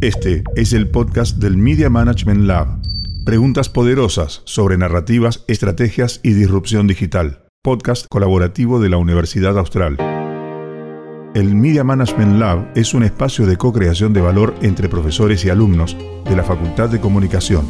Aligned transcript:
Este 0.00 0.44
es 0.54 0.72
el 0.72 0.90
podcast 0.90 1.38
del 1.38 1.56
Media 1.56 1.88
Management 1.88 2.42
Lab. 2.42 2.78
Preguntas 3.24 3.68
poderosas 3.68 4.42
sobre 4.44 4.76
narrativas, 4.76 5.44
estrategias 5.48 6.20
y 6.22 6.34
disrupción 6.34 6.86
digital. 6.86 7.46
Podcast 7.62 8.06
colaborativo 8.10 8.80
de 8.80 8.90
la 8.90 8.98
Universidad 8.98 9.58
Austral. 9.58 9.96
El 11.34 11.54
Media 11.54 11.84
Management 11.84 12.38
Lab 12.38 12.70
es 12.74 12.92
un 12.92 13.02
espacio 13.02 13.46
de 13.46 13.56
co-creación 13.56 14.12
de 14.12 14.20
valor 14.20 14.54
entre 14.60 14.88
profesores 14.88 15.44
y 15.44 15.50
alumnos 15.50 15.96
de 16.28 16.36
la 16.36 16.44
Facultad 16.44 16.90
de 16.90 17.00
Comunicación. 17.00 17.66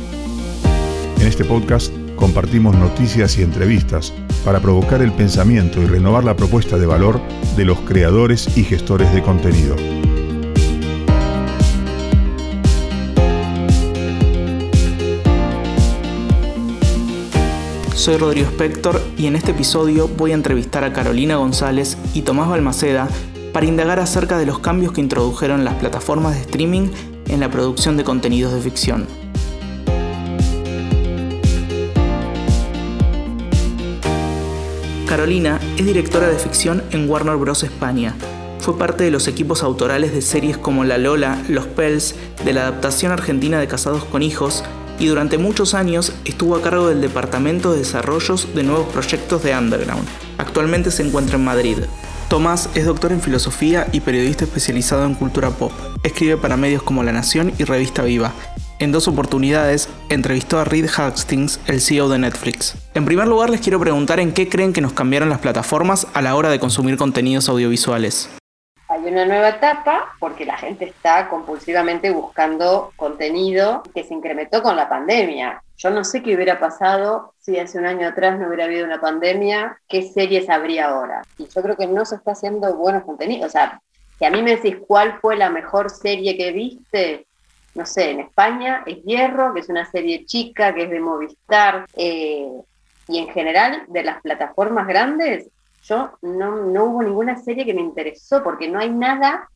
En 1.20 1.26
este 1.26 1.44
podcast 1.44 1.92
compartimos 2.16 2.76
noticias 2.76 3.38
y 3.38 3.42
entrevistas 3.42 4.12
para 4.44 4.60
provocar 4.60 5.02
el 5.02 5.12
pensamiento 5.12 5.80
y 5.80 5.86
renovar 5.86 6.24
la 6.24 6.36
propuesta 6.36 6.78
de 6.78 6.86
valor 6.86 7.20
de 7.56 7.64
los 7.64 7.78
creadores 7.80 8.58
y 8.58 8.64
gestores 8.64 9.12
de 9.14 9.22
contenido. 9.22 9.76
Soy 18.04 18.18
Rodrigo 18.18 18.48
Spector 18.48 19.00
y 19.16 19.28
en 19.28 19.34
este 19.34 19.52
episodio 19.52 20.08
voy 20.08 20.32
a 20.32 20.34
entrevistar 20.34 20.84
a 20.84 20.92
Carolina 20.92 21.36
González 21.36 21.96
y 22.12 22.20
Tomás 22.20 22.50
Balmaceda 22.50 23.08
para 23.54 23.64
indagar 23.64 23.98
acerca 23.98 24.36
de 24.36 24.44
los 24.44 24.58
cambios 24.58 24.92
que 24.92 25.00
introdujeron 25.00 25.64
las 25.64 25.76
plataformas 25.76 26.34
de 26.34 26.42
streaming 26.42 26.90
en 27.28 27.40
la 27.40 27.50
producción 27.50 27.96
de 27.96 28.04
contenidos 28.04 28.52
de 28.52 28.60
ficción. 28.60 29.06
Carolina 35.08 35.58
es 35.78 35.86
directora 35.86 36.28
de 36.28 36.36
ficción 36.36 36.82
en 36.90 37.08
Warner 37.08 37.36
Bros. 37.36 37.62
España. 37.62 38.14
Fue 38.58 38.76
parte 38.76 39.04
de 39.04 39.10
los 39.10 39.28
equipos 39.28 39.62
autorales 39.62 40.12
de 40.12 40.20
series 40.20 40.58
como 40.58 40.84
La 40.84 40.98
Lola, 40.98 41.42
Los 41.48 41.64
Pels, 41.64 42.16
de 42.44 42.52
la 42.52 42.68
adaptación 42.68 43.12
argentina 43.12 43.58
de 43.58 43.66
Casados 43.66 44.04
con 44.04 44.22
Hijos 44.22 44.62
y 44.98 45.06
durante 45.06 45.38
muchos 45.38 45.74
años 45.74 46.12
estuvo 46.24 46.56
a 46.56 46.62
cargo 46.62 46.88
del 46.88 47.00
Departamento 47.00 47.72
de 47.72 47.78
Desarrollos 47.78 48.54
de 48.54 48.62
Nuevos 48.62 48.92
Proyectos 48.92 49.42
de 49.42 49.56
Underground. 49.56 50.06
Actualmente 50.38 50.90
se 50.90 51.02
encuentra 51.02 51.36
en 51.36 51.44
Madrid. 51.44 51.78
Tomás 52.28 52.68
es 52.74 52.86
doctor 52.86 53.12
en 53.12 53.20
filosofía 53.20 53.86
y 53.92 54.00
periodista 54.00 54.44
especializado 54.44 55.04
en 55.04 55.14
cultura 55.14 55.50
pop. 55.50 55.72
Escribe 56.02 56.36
para 56.36 56.56
medios 56.56 56.82
como 56.82 57.02
La 57.02 57.12
Nación 57.12 57.52
y 57.58 57.64
Revista 57.64 58.02
Viva. 58.02 58.32
En 58.78 58.92
dos 58.92 59.06
oportunidades 59.06 59.88
entrevistó 60.08 60.58
a 60.58 60.64
Reed 60.64 60.88
Hastings, 60.96 61.60
el 61.66 61.80
CEO 61.80 62.08
de 62.08 62.18
Netflix. 62.18 62.74
En 62.94 63.04
primer 63.04 63.28
lugar 63.28 63.50
les 63.50 63.60
quiero 63.60 63.78
preguntar 63.78 64.20
en 64.20 64.32
qué 64.32 64.48
creen 64.48 64.72
que 64.72 64.80
nos 64.80 64.92
cambiaron 64.92 65.28
las 65.28 65.38
plataformas 65.38 66.06
a 66.12 66.22
la 66.22 66.34
hora 66.34 66.50
de 66.50 66.58
consumir 66.58 66.96
contenidos 66.96 67.48
audiovisuales 67.48 68.28
hay 69.04 69.12
una 69.12 69.26
nueva 69.26 69.50
etapa 69.50 70.14
porque 70.18 70.46
la 70.46 70.56
gente 70.56 70.86
está 70.86 71.28
compulsivamente 71.28 72.10
buscando 72.10 72.92
contenido 72.96 73.82
que 73.94 74.04
se 74.04 74.14
incrementó 74.14 74.62
con 74.62 74.76
la 74.76 74.88
pandemia. 74.88 75.62
Yo 75.76 75.90
no 75.90 76.04
sé 76.04 76.22
qué 76.22 76.34
hubiera 76.34 76.58
pasado 76.58 77.34
si 77.38 77.58
hace 77.58 77.78
un 77.78 77.86
año 77.86 78.08
atrás 78.08 78.38
no 78.38 78.46
hubiera 78.46 78.64
habido 78.64 78.86
una 78.86 79.00
pandemia, 79.00 79.78
qué 79.88 80.02
series 80.02 80.48
habría 80.48 80.86
ahora. 80.88 81.22
Y 81.36 81.46
yo 81.46 81.62
creo 81.62 81.76
que 81.76 81.86
no 81.86 82.04
se 82.04 82.16
está 82.16 82.32
haciendo 82.32 82.74
buenos 82.74 83.04
contenidos. 83.04 83.48
O 83.48 83.50
sea, 83.50 83.80
si 84.18 84.24
a 84.24 84.30
mí 84.30 84.42
me 84.42 84.56
decís 84.56 84.76
cuál 84.86 85.18
fue 85.20 85.36
la 85.36 85.50
mejor 85.50 85.90
serie 85.90 86.36
que 86.36 86.52
viste, 86.52 87.26
no 87.74 87.84
sé, 87.84 88.12
en 88.12 88.20
España 88.20 88.84
es 88.86 89.02
Hierro, 89.02 89.52
que 89.52 89.60
es 89.60 89.68
una 89.68 89.84
serie 89.90 90.24
chica, 90.24 90.74
que 90.74 90.84
es 90.84 90.90
de 90.90 91.00
Movistar. 91.00 91.86
Eh, 91.94 92.48
y 93.08 93.18
en 93.18 93.28
general, 93.28 93.84
de 93.88 94.02
las 94.02 94.22
plataformas 94.22 94.86
grandes, 94.86 95.48
yo 95.84 96.12
no, 96.22 96.56
no 96.66 96.84
hubo 96.84 97.02
ninguna 97.02 97.36
serie 97.36 97.64
que 97.64 97.74
me 97.74 97.80
interesó 97.80 98.42
porque 98.42 98.68
no 98.68 98.78
hay 98.78 98.90
nada, 98.90 99.48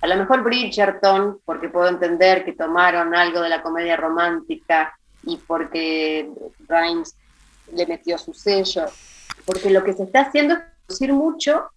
a 0.00 0.06
lo 0.06 0.16
mejor 0.16 0.42
Bridgerton, 0.42 1.38
porque 1.44 1.68
puedo 1.68 1.88
entender 1.88 2.44
que 2.44 2.52
tomaron 2.52 3.14
algo 3.14 3.40
de 3.40 3.48
la 3.48 3.62
comedia 3.62 3.96
romántica 3.96 4.96
y 5.24 5.36
porque 5.36 6.28
Grimes 6.68 7.14
le 7.72 7.86
metió 7.86 8.18
su 8.18 8.34
sello, 8.34 8.86
porque 9.46 9.70
lo 9.70 9.84
que 9.84 9.92
se 9.92 10.02
está 10.02 10.22
haciendo 10.22 10.54
es 10.54 10.60
producir 10.86 11.12
mucho 11.12 11.70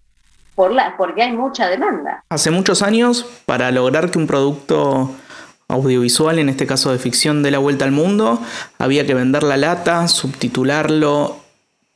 por 0.56 0.72
la, 0.72 0.98
porque 0.98 1.22
hay 1.22 1.34
mucha 1.34 1.68
demanda. 1.68 2.24
Hace 2.30 2.50
muchos 2.52 2.82
años, 2.82 3.26
para 3.46 3.72
lograr 3.72 4.10
que 4.10 4.18
un 4.18 4.28
producto 4.28 5.12
audiovisual, 5.68 6.40
en 6.40 6.50
este 6.50 6.66
caso 6.66 6.92
de 6.92 7.00
ficción, 7.00 7.44
dé 7.44 7.52
la 7.52 7.60
vuelta 7.60 7.86
al 7.86 7.92
mundo, 7.92 8.40
había 8.78 9.06
que 9.06 9.14
vender 9.14 9.44
la 9.44 9.58
lata, 9.58 10.08
subtitularlo, 10.08 11.38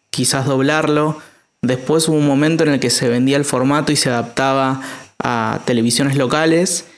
quizás 0.10 0.46
doblarlo. 0.46 1.22
Después 1.62 2.08
hubo 2.08 2.18
un 2.18 2.28
momento 2.28 2.64
en 2.64 2.70
el 2.70 2.80
que 2.80 2.90
se 2.90 3.10
vendía 3.10 3.36
el 3.36 3.44
formato 3.44 3.92
y 3.92 3.98
se 3.98 4.10
adaptaba 4.10 4.82
a 5.22 5.60
televisiones 5.66 6.16
locales. 6.16 6.90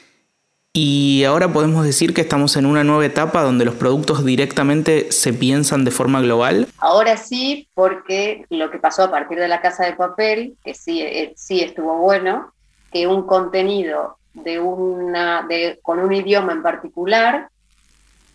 Y 0.73 1.25
ahora 1.25 1.51
podemos 1.51 1.83
decir 1.83 2.13
que 2.13 2.22
estamos 2.22 2.55
en 2.55 2.66
una 2.66 2.83
nueva 2.83 3.05
etapa 3.05 3.41
donde 3.41 3.66
los 3.66 3.75
productos 3.75 4.23
directamente 4.23 5.11
se 5.11 5.33
piensan 5.33 5.83
de 5.83 5.91
forma 5.91 6.22
global. 6.22 6.67
Ahora 6.77 7.17
sí, 7.17 7.67
porque 7.73 8.45
lo 8.49 8.72
que 8.72 8.77
pasó 8.77 9.03
a 9.03 9.11
partir 9.11 9.38
de 9.39 9.49
la 9.49 9.61
casa 9.61 9.85
de 9.85 9.94
papel, 9.94 10.55
que 10.63 10.73
sí, 10.73 11.01
eh, 11.01 11.33
sí 11.35 11.61
estuvo 11.61 11.97
bueno, 11.97 12.53
que 12.93 13.07
un 13.07 13.23
contenido 13.23 14.17
de 14.33 14.59
una, 14.59 15.45
de, 15.49 15.79
con 15.81 15.99
un 15.99 16.13
idioma 16.13 16.53
en 16.53 16.61
particular 16.61 17.49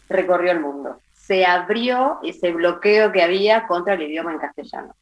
recorrió 0.08 0.52
el 0.52 0.60
mundo. 0.60 1.00
Se 1.14 1.46
abrió 1.46 2.18
ese 2.22 2.52
bloqueo 2.52 3.12
que 3.12 3.22
había 3.22 3.66
contra 3.66 3.94
el 3.94 4.02
idioma 4.02 4.32
en 4.32 4.38
castellano. 4.38 4.94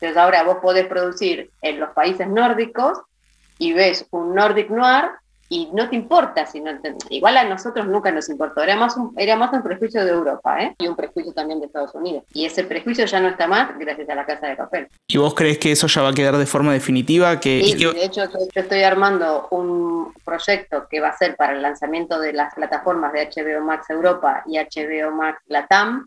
Entonces 0.00 0.16
ahora 0.16 0.42
vos 0.44 0.56
podés 0.62 0.86
producir 0.86 1.50
en 1.60 1.78
los 1.78 1.90
países 1.90 2.26
nórdicos 2.26 2.98
y 3.58 3.74
ves 3.74 4.06
un 4.10 4.34
Nordic 4.34 4.70
Noir 4.70 5.10
y 5.52 5.68
no 5.72 5.90
te 5.90 5.96
importa 5.96 6.46
si 6.46 6.60
no 6.60 6.70
Igual 7.10 7.36
a 7.36 7.44
nosotros 7.44 7.86
nunca 7.86 8.12
nos 8.12 8.28
importó, 8.28 8.62
era 8.62 8.76
más 8.76 8.96
un, 8.96 9.12
era 9.16 9.34
más 9.34 9.52
un 9.52 9.62
prejuicio 9.62 10.04
de 10.04 10.12
Europa 10.12 10.62
¿eh? 10.62 10.74
y 10.78 10.86
un 10.86 10.94
prejuicio 10.94 11.32
también 11.32 11.58
de 11.58 11.66
Estados 11.66 11.92
Unidos. 11.92 12.22
Y 12.32 12.46
ese 12.46 12.62
prejuicio 12.62 13.04
ya 13.04 13.20
no 13.20 13.28
está 13.28 13.48
más 13.48 13.76
gracias 13.76 14.08
a 14.08 14.14
la 14.14 14.24
Casa 14.24 14.46
de 14.46 14.54
Papel. 14.54 14.88
¿Y 15.08 15.18
vos 15.18 15.34
crees 15.34 15.58
que 15.58 15.72
eso 15.72 15.88
ya 15.88 16.02
va 16.02 16.10
a 16.10 16.12
quedar 16.14 16.36
de 16.36 16.46
forma 16.46 16.72
definitiva? 16.72 17.40
Que, 17.40 17.64
sí, 17.64 17.84
de 17.84 18.04
hecho 18.04 18.30
yo 18.30 18.46
estoy 18.54 18.84
armando 18.84 19.48
un 19.50 20.14
proyecto 20.24 20.86
que 20.88 21.00
va 21.00 21.08
a 21.08 21.16
ser 21.16 21.34
para 21.34 21.52
el 21.54 21.62
lanzamiento 21.62 22.20
de 22.20 22.32
las 22.32 22.54
plataformas 22.54 23.12
de 23.12 23.28
HBO 23.28 23.60
Max 23.64 23.90
Europa 23.90 24.44
y 24.46 24.56
HBO 24.56 25.10
Max 25.10 25.42
Latam. 25.48 26.06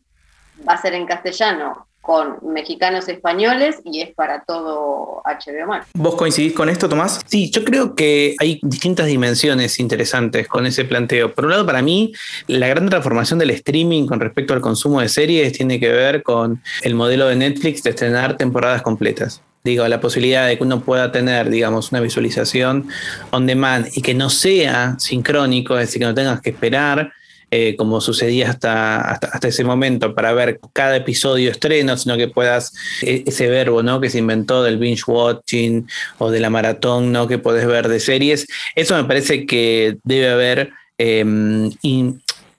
Va 0.68 0.74
a 0.74 0.82
ser 0.82 0.94
en 0.94 1.06
castellano 1.06 1.86
con 2.04 2.38
mexicanos 2.54 3.08
españoles 3.08 3.78
y 3.86 4.02
es 4.02 4.14
para 4.14 4.44
todo 4.44 5.24
HBO 5.24 5.68
Max. 5.68 5.88
¿Vos 5.94 6.16
coincidís 6.16 6.52
con 6.52 6.68
esto, 6.68 6.90
Tomás? 6.90 7.22
Sí, 7.26 7.50
yo 7.50 7.64
creo 7.64 7.96
que 7.96 8.36
hay 8.40 8.60
distintas 8.62 9.08
dimensiones 9.08 9.80
interesantes 9.80 10.50
con 10.50 10.66
ese 10.66 10.84
planteo. 10.84 11.34
Por 11.34 11.46
un 11.46 11.52
lado, 11.52 11.66
para 11.66 11.82
mí, 11.82 12.12
la 12.48 12.68
gran 12.68 12.90
transformación 12.90 13.40
del 13.40 13.52
streaming 13.52 14.06
con 14.06 14.20
respecto 14.20 14.54
al 14.54 14.60
consumo 14.60 15.00
de 15.00 15.08
series 15.08 15.54
tiene 15.54 15.80
que 15.80 15.88
ver 15.88 16.24
con 16.24 16.62
el 16.82 16.94
modelo 16.94 17.26
de 17.28 17.38
Netflix 17.38 17.84
de 17.84 17.92
estrenar 17.92 18.36
temporadas 18.36 18.82
completas 18.82 19.42
digo, 19.64 19.88
la 19.88 20.02
posibilidad 20.02 20.46
de 20.46 20.58
que 20.58 20.64
uno 20.64 20.82
pueda 20.82 21.14
tener, 21.14 21.50
digamos, 21.50 21.94
una 21.94 22.02
visualización 22.02 22.90
on 23.32 23.48
demand 23.48 23.88
y 23.94 24.02
que 24.02 24.14
no 24.14 24.30
sea 24.30 24.98
sincrónico, 25.00 25.80
es 25.80 25.88
decir, 25.88 26.02
que 26.02 26.06
no 26.06 26.14
tengas 26.14 26.42
que 26.42 26.50
esperar 26.50 27.14
eh, 27.56 27.76
como 27.76 28.02
sucedía 28.02 28.50
hasta, 28.50 29.00
hasta, 29.00 29.48
ese 29.48 29.64
momento, 29.64 30.16
para 30.16 30.34
ver 30.34 30.60
cada 30.74 30.96
episodio 30.96 31.52
estreno, 31.52 31.96
sino 31.98 32.18
que 32.18 32.28
puedas, 32.28 32.74
e, 33.04 33.24
ese 33.28 33.48
verbo 33.48 33.84
¿no? 33.84 34.02
que 34.02 34.10
se 34.10 34.18
inventó 34.18 34.64
del 34.64 34.80
binge 34.80 35.04
watching 35.06 35.88
o 36.18 36.32
de 36.32 36.40
la 36.40 36.50
maratón 36.50 37.12
¿no? 37.12 37.28
que 37.28 37.38
puedes 37.38 37.68
ver 37.68 37.90
de 37.90 38.00
series, 38.00 38.48
eso 38.74 38.98
me 38.98 39.04
parece 39.04 39.46
que 39.46 39.98
debe 40.04 40.30
haber 40.30 40.72
eh, 40.98 41.24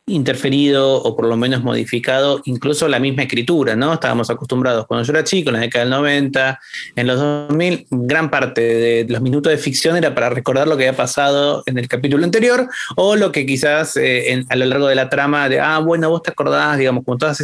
interferido 0.06 1.02
o 1.02 1.16
por 1.16 1.26
lo 1.26 1.36
menos 1.36 1.62
modificado 1.62 2.42
incluso 2.44 2.88
la 2.88 2.98
misma 2.98 3.22
escritura, 3.22 3.74
¿no? 3.74 3.94
Estábamos 3.94 4.28
acostumbrados 4.28 4.86
cuando 4.86 5.04
yo 5.04 5.12
era 5.12 5.24
chico, 5.24 5.48
en 5.48 5.54
la 5.54 5.60
década 5.60 5.84
del 5.84 5.90
90, 5.92 6.60
en 6.96 7.06
los 7.06 7.18
2000, 7.18 7.86
gran 7.90 8.30
parte 8.30 8.60
de 8.60 9.06
los 9.08 9.22
minutos 9.22 9.50
de 9.50 9.56
ficción 9.56 9.96
era 9.96 10.14
para 10.14 10.28
recordar 10.28 10.68
lo 10.68 10.76
que 10.76 10.86
había 10.86 10.96
pasado 10.96 11.62
en 11.64 11.78
el 11.78 11.88
capítulo 11.88 12.24
anterior 12.24 12.68
o 12.96 13.16
lo 13.16 13.32
que 13.32 13.46
quizás 13.46 13.96
eh, 13.96 14.44
a 14.48 14.56
lo 14.56 14.66
largo 14.66 14.88
de 14.88 14.94
la 14.94 15.08
trama 15.08 15.48
de, 15.48 15.58
ah, 15.60 15.78
bueno, 15.78 16.10
vos 16.10 16.22
te 16.22 16.32
acordás, 16.32 16.76
digamos, 16.76 17.04
con 17.04 17.16
todas 17.16 17.42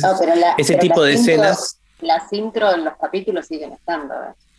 ese 0.59 0.77
tipo 0.77 1.03
de 1.03 1.15
escenas. 1.15 1.81
Las 2.03 2.33
intro 2.33 2.75
en 2.75 2.85
los 2.85 2.95
capítulos 3.01 3.47
siguen 3.47 3.73
estando. 3.73 4.15
¿eh? 4.15 4.50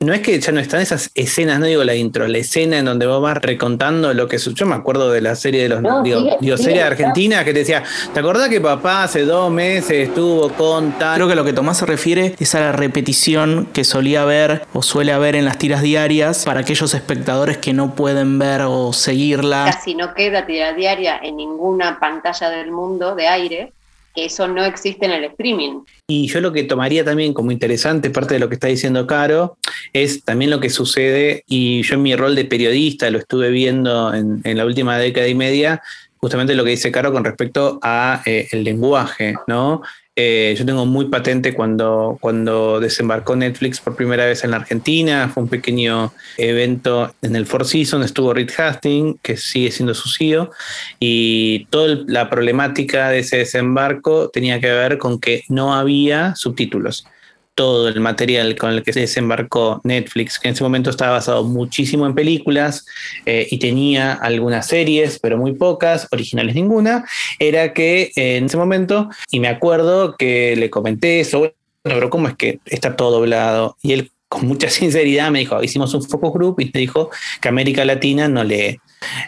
No 0.00 0.12
es 0.12 0.20
que 0.20 0.38
ya 0.40 0.52
no 0.52 0.60
están 0.60 0.80
esas 0.80 1.10
escenas, 1.14 1.58
no 1.58 1.66
digo 1.66 1.84
la 1.84 1.94
intro, 1.94 2.26
la 2.26 2.38
escena 2.38 2.78
en 2.78 2.84
donde 2.84 3.06
vos 3.06 3.22
vas 3.22 3.36
recontando 3.38 4.12
lo 4.14 4.28
que 4.28 4.38
yo 4.38 4.66
me 4.66 4.74
acuerdo 4.74 5.10
de 5.10 5.20
la 5.20 5.34
serie 5.36 5.62
de 5.62 5.68
los 5.68 5.82
digo, 6.02 6.56
serie 6.56 6.78
de 6.78 6.82
Argentina 6.82 7.44
que 7.44 7.52
te 7.52 7.60
decía, 7.60 7.82
¿te 8.12 8.20
acordás 8.20 8.48
que 8.48 8.60
papá 8.60 9.04
hace 9.04 9.24
dos 9.24 9.50
meses 9.50 10.08
estuvo 10.08 10.50
con 10.50 10.92
tal? 10.92 11.16
Creo 11.16 11.28
que 11.28 11.34
lo 11.34 11.44
que 11.44 11.52
Tomás 11.52 11.78
se 11.78 11.86
refiere 11.86 12.34
es 12.38 12.54
a 12.54 12.60
la 12.60 12.72
repetición 12.72 13.68
que 13.72 13.84
solía 13.84 14.22
haber 14.22 14.66
o 14.72 14.82
suele 14.82 15.12
haber 15.12 15.36
en 15.36 15.44
las 15.44 15.58
tiras 15.58 15.82
diarias 15.82 16.44
para 16.44 16.60
aquellos 16.60 16.94
espectadores 16.94 17.58
que 17.58 17.72
no 17.72 17.94
pueden 17.94 18.38
ver 18.38 18.62
o 18.62 18.92
seguirla. 18.92 19.64
Casi 19.66 19.94
no 19.94 20.14
queda 20.14 20.46
tira 20.46 20.72
diaria 20.72 21.18
en 21.22 21.36
ninguna 21.36 21.98
pantalla 21.98 22.50
del 22.50 22.70
mundo 22.70 23.14
de 23.14 23.28
aire 23.28 23.72
que 24.14 24.24
eso 24.24 24.48
no 24.48 24.64
existe 24.64 25.06
en 25.06 25.12
el 25.12 25.24
streaming. 25.24 25.80
Y 26.08 26.26
yo 26.26 26.40
lo 26.40 26.52
que 26.52 26.64
tomaría 26.64 27.04
también 27.04 27.32
como 27.32 27.52
interesante, 27.52 28.10
parte 28.10 28.34
de 28.34 28.40
lo 28.40 28.48
que 28.48 28.54
está 28.54 28.66
diciendo 28.66 29.06
Caro, 29.06 29.56
es 29.92 30.24
también 30.24 30.50
lo 30.50 30.60
que 30.60 30.70
sucede, 30.70 31.44
y 31.46 31.82
yo 31.82 31.94
en 31.94 32.02
mi 32.02 32.16
rol 32.16 32.34
de 32.34 32.44
periodista 32.44 33.10
lo 33.10 33.18
estuve 33.18 33.50
viendo 33.50 34.12
en, 34.12 34.40
en 34.44 34.56
la 34.56 34.64
última 34.64 34.98
década 34.98 35.28
y 35.28 35.34
media, 35.34 35.82
justamente 36.20 36.54
lo 36.54 36.64
que 36.64 36.70
dice 36.70 36.92
Caro 36.92 37.12
con 37.12 37.24
respecto 37.24 37.78
a 37.82 38.22
eh, 38.26 38.48
el 38.52 38.64
lenguaje, 38.64 39.34
¿no? 39.46 39.82
Eh, 40.16 40.54
yo 40.58 40.66
tengo 40.66 40.84
muy 40.86 41.06
patente 41.06 41.54
cuando, 41.54 42.18
cuando 42.20 42.80
desembarcó 42.80 43.36
Netflix 43.36 43.80
por 43.80 43.96
primera 43.96 44.26
vez 44.26 44.44
en 44.44 44.50
la 44.50 44.58
Argentina. 44.58 45.30
Fue 45.32 45.44
un 45.44 45.48
pequeño 45.48 46.12
evento 46.36 47.14
en 47.22 47.36
el 47.36 47.46
Four 47.46 47.64
Seasons. 47.64 48.04
Estuvo 48.04 48.34
Reed 48.34 48.50
Hastings, 48.56 49.16
que 49.22 49.36
sigue 49.36 49.70
siendo 49.70 49.94
su 49.94 50.08
CEO. 50.08 50.50
Y 50.98 51.66
toda 51.66 52.02
la 52.06 52.28
problemática 52.28 53.08
de 53.08 53.20
ese 53.20 53.38
desembarco 53.38 54.28
tenía 54.30 54.60
que 54.60 54.70
ver 54.70 54.98
con 54.98 55.20
que 55.20 55.44
no 55.48 55.74
había 55.74 56.34
subtítulos 56.34 57.06
todo 57.54 57.88
el 57.88 58.00
material 58.00 58.56
con 58.56 58.70
el 58.70 58.82
que 58.82 58.92
se 58.92 59.00
desembarcó 59.00 59.80
Netflix, 59.84 60.38
que 60.38 60.48
en 60.48 60.54
ese 60.54 60.62
momento 60.62 60.90
estaba 60.90 61.12
basado 61.12 61.44
muchísimo 61.44 62.06
en 62.06 62.14
películas 62.14 62.86
eh, 63.26 63.46
y 63.50 63.58
tenía 63.58 64.12
algunas 64.12 64.66
series, 64.66 65.18
pero 65.18 65.36
muy 65.36 65.52
pocas, 65.52 66.08
originales 66.10 66.54
ninguna, 66.54 67.04
era 67.38 67.72
que 67.72 68.12
eh, 68.16 68.36
en 68.36 68.46
ese 68.46 68.56
momento, 68.56 69.10
y 69.30 69.40
me 69.40 69.48
acuerdo 69.48 70.16
que 70.16 70.56
le 70.56 70.70
comenté 70.70 71.20
eso, 71.20 71.52
pero 71.82 72.10
¿cómo 72.10 72.28
es 72.28 72.36
que 72.36 72.60
está 72.66 72.96
todo 72.96 73.12
doblado? 73.12 73.76
Y 73.82 73.92
él 73.92 74.12
con 74.28 74.46
mucha 74.46 74.70
sinceridad 74.70 75.30
me 75.30 75.40
dijo, 75.40 75.62
hicimos 75.62 75.92
un 75.92 76.02
focus 76.02 76.32
group 76.32 76.60
y 76.60 76.70
me 76.72 76.80
dijo 76.80 77.10
que 77.40 77.48
América 77.48 77.84
Latina 77.84 78.28
no 78.28 78.44
lee. 78.44 78.78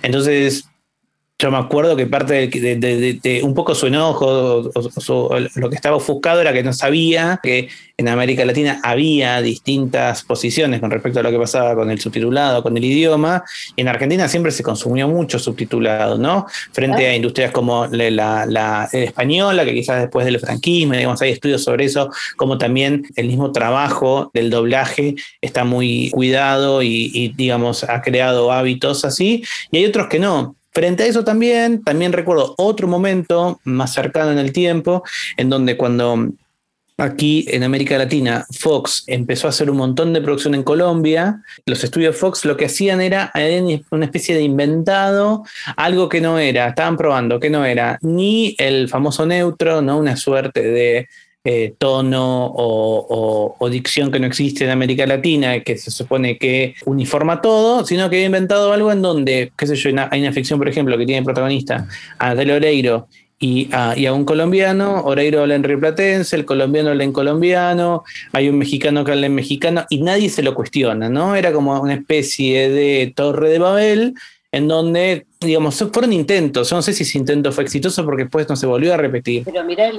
Entonces, 0.03 0.65
yo 1.43 1.51
me 1.51 1.59
acuerdo 1.59 1.97
que 1.97 2.07
parte 2.07 2.47
de, 2.47 3.41
un 3.43 3.53
poco 3.53 3.75
su 3.75 3.89
enojo, 3.89 4.71
lo 5.57 5.71
que 5.71 5.75
estaba 5.75 5.97
ofuscado 5.97 6.41
era 6.41 6.53
que 6.53 6.63
no 6.63 6.73
sabía 6.73 7.41
que 7.43 7.69
en 7.97 8.07
América 8.07 8.45
Latina 8.45 8.81
había 8.85 9.43
distintas 9.43 10.23
posiciones 10.23 10.79
con 10.81 10.93
respecto 10.93 11.19
a 11.19 11.25
lo 11.25 11.33
que 11.33 11.39
pasaba 11.39 11.75
con 11.75 11.91
el 11.91 12.01
subtitulado, 12.01 12.63
con 12.63 12.77
el 12.77 12.85
idioma, 12.85 13.43
y 13.75 13.81
en 13.81 13.89
Argentina 13.89 14.29
siempre 14.29 14.53
se 14.53 14.63
consumió 14.63 15.09
mucho 15.09 15.41
subtitulado, 15.41 16.17
¿no? 16.17 16.47
Frente 16.71 17.09
a 17.09 17.17
industrias 17.17 17.51
como 17.51 17.89
la, 17.89 18.89
española, 18.93 19.65
que 19.65 19.75
quizás 19.75 20.01
después 20.01 20.25
del 20.25 20.39
franquismo, 20.39 20.95
digamos, 20.95 21.21
hay 21.23 21.33
estudios 21.33 21.65
sobre 21.65 21.87
eso, 21.87 22.09
como 22.37 22.57
también 22.57 23.05
el 23.17 23.27
mismo 23.27 23.51
trabajo 23.51 24.31
del 24.33 24.49
doblaje 24.49 25.17
está 25.41 25.65
muy 25.65 26.11
cuidado 26.13 26.85
y 26.85 27.35
digamos, 27.37 27.83
ha 27.83 28.01
creado 28.01 28.53
hábitos 28.53 29.05
así, 29.05 29.43
y 29.73 29.79
hay 29.79 29.87
otros 29.87 30.07
que 30.07 30.21
no 30.21 30.55
Frente 30.73 31.03
a 31.03 31.07
eso 31.07 31.23
también, 31.23 31.83
también 31.83 32.13
recuerdo 32.13 32.55
otro 32.57 32.89
momento 32.89 33.61
más 33.65 33.93
cercano 33.93 34.33
en 34.33 34.39
el 34.39 34.53
tiempo, 34.53 35.03
en 35.37 35.51
donde 35.51 35.77
cuando 35.77 36.33
aquí 36.97 37.45
en 37.49 37.63
América 37.63 37.99
Latina 37.99 38.47
Fox 38.59 39.05
empezó 39.07 39.47
a 39.47 39.51
hacer 39.51 39.71
un 39.71 39.77
montón 39.77 40.13
de 40.13 40.21
producción 40.21 40.55
en 40.55 40.63
Colombia, 40.63 41.43
los 41.67 41.83
estudios 41.85 42.17
Fox 42.17 42.45
lo 42.45 42.57
que 42.57 42.67
hacían 42.67 43.01
era 43.01 43.33
una 43.91 44.05
especie 44.05 44.35
de 44.35 44.43
inventado, 44.43 45.45
algo 45.77 46.09
que 46.09 46.21
no 46.21 46.39
era, 46.39 46.69
estaban 46.69 46.97
probando 46.97 47.41
que 47.41 47.51
no 47.51 47.65
era 47.65 47.99
ni 48.03 48.55
el 48.59 48.89
famoso 48.89 49.27
neutro, 49.27 49.83
¿no? 49.83 49.99
una 49.99 50.17
suerte 50.17 50.63
de 50.63 51.09
eh, 51.45 51.75
tono 51.77 52.53
o, 52.55 53.69
dicción 53.71 54.13
que 54.13 54.21
no 54.21 54.27
existe 54.27 54.65
en 54.65 54.71
América 54.71 55.07
Latina, 55.07 55.61
que 55.61 55.79
se 55.79 55.91
supone 55.91 56.37
que 56.37 56.75
uniforma 56.85 57.41
todo, 57.41 57.85
sino 57.85 58.11
que 58.11 58.23
ha 58.23 58.27
inventado 58.27 58.73
algo 58.73 58.93
en 58.93 59.01
donde, 59.03 59.51
qué 59.57 59.67
sé 59.67 59.77
yo, 59.77 59.91
hay 60.11 60.21
una 60.21 60.33
ficción, 60.33 60.59
por 60.59 60.69
ejemplo, 60.69 60.99
que 60.99 61.07
tiene 61.07 61.25
protagonista 61.25 61.89
a 62.19 62.35
Del 62.35 62.51
Oreiro 62.51 63.09
y 63.43 63.69
a, 63.73 64.13
un 64.13 64.25
colombiano, 64.25 65.03
Oreiro 65.03 65.41
habla 65.41 65.57
en 65.57 65.65
riplatense, 65.65 66.37
el 66.37 66.45
colombiano 66.45 66.91
habla 66.91 67.03
en 67.03 67.13
colombiano, 67.13 68.05
hay 68.33 68.49
un 68.49 68.57
mexicano 68.57 69.05
que 69.05 69.11
habla 69.11 69.27
en 69.27 69.35
mexicano 69.35 69.85
y 69.91 70.01
nadie 70.01 70.31
se 70.31 70.45
lo 70.45 70.55
cuestiona, 70.55 71.09
¿no? 71.09 71.35
Era 71.35 71.53
como 71.53 71.81
una 71.81 71.95
especie 71.95 72.71
de 72.71 73.13
torre 73.17 73.51
de 73.51 73.59
Babel 73.59 74.15
en 74.53 74.69
donde, 74.69 75.27
digamos, 75.41 75.77
fueron 75.93 76.13
intentos, 76.13 76.71
no 76.71 76.83
sé 76.83 76.93
si 76.93 77.03
ese 77.03 77.19
intento 77.19 77.51
fue 77.51 77.65
exitoso 77.65 78.05
porque 78.05 78.25
después 78.25 78.49
no 78.49 78.55
se 78.55 78.67
volvió 78.67 78.95
a 78.95 78.97
repetir. 78.97 79.43
Pero 79.45 79.65
mira, 79.65 79.91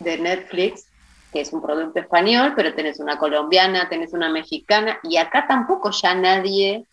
de 0.00 0.18
Netflix 0.18 0.87
que 1.32 1.40
es 1.40 1.52
un 1.52 1.62
producto 1.62 2.00
español, 2.00 2.52
pero 2.56 2.74
tenés 2.74 3.00
una 3.00 3.18
colombiana, 3.18 3.88
tenés 3.88 4.12
una 4.12 4.30
mexicana, 4.30 4.98
y 5.02 5.16
acá 5.16 5.46
tampoco 5.46 5.90
ya 5.90 6.14
nadie 6.14 6.84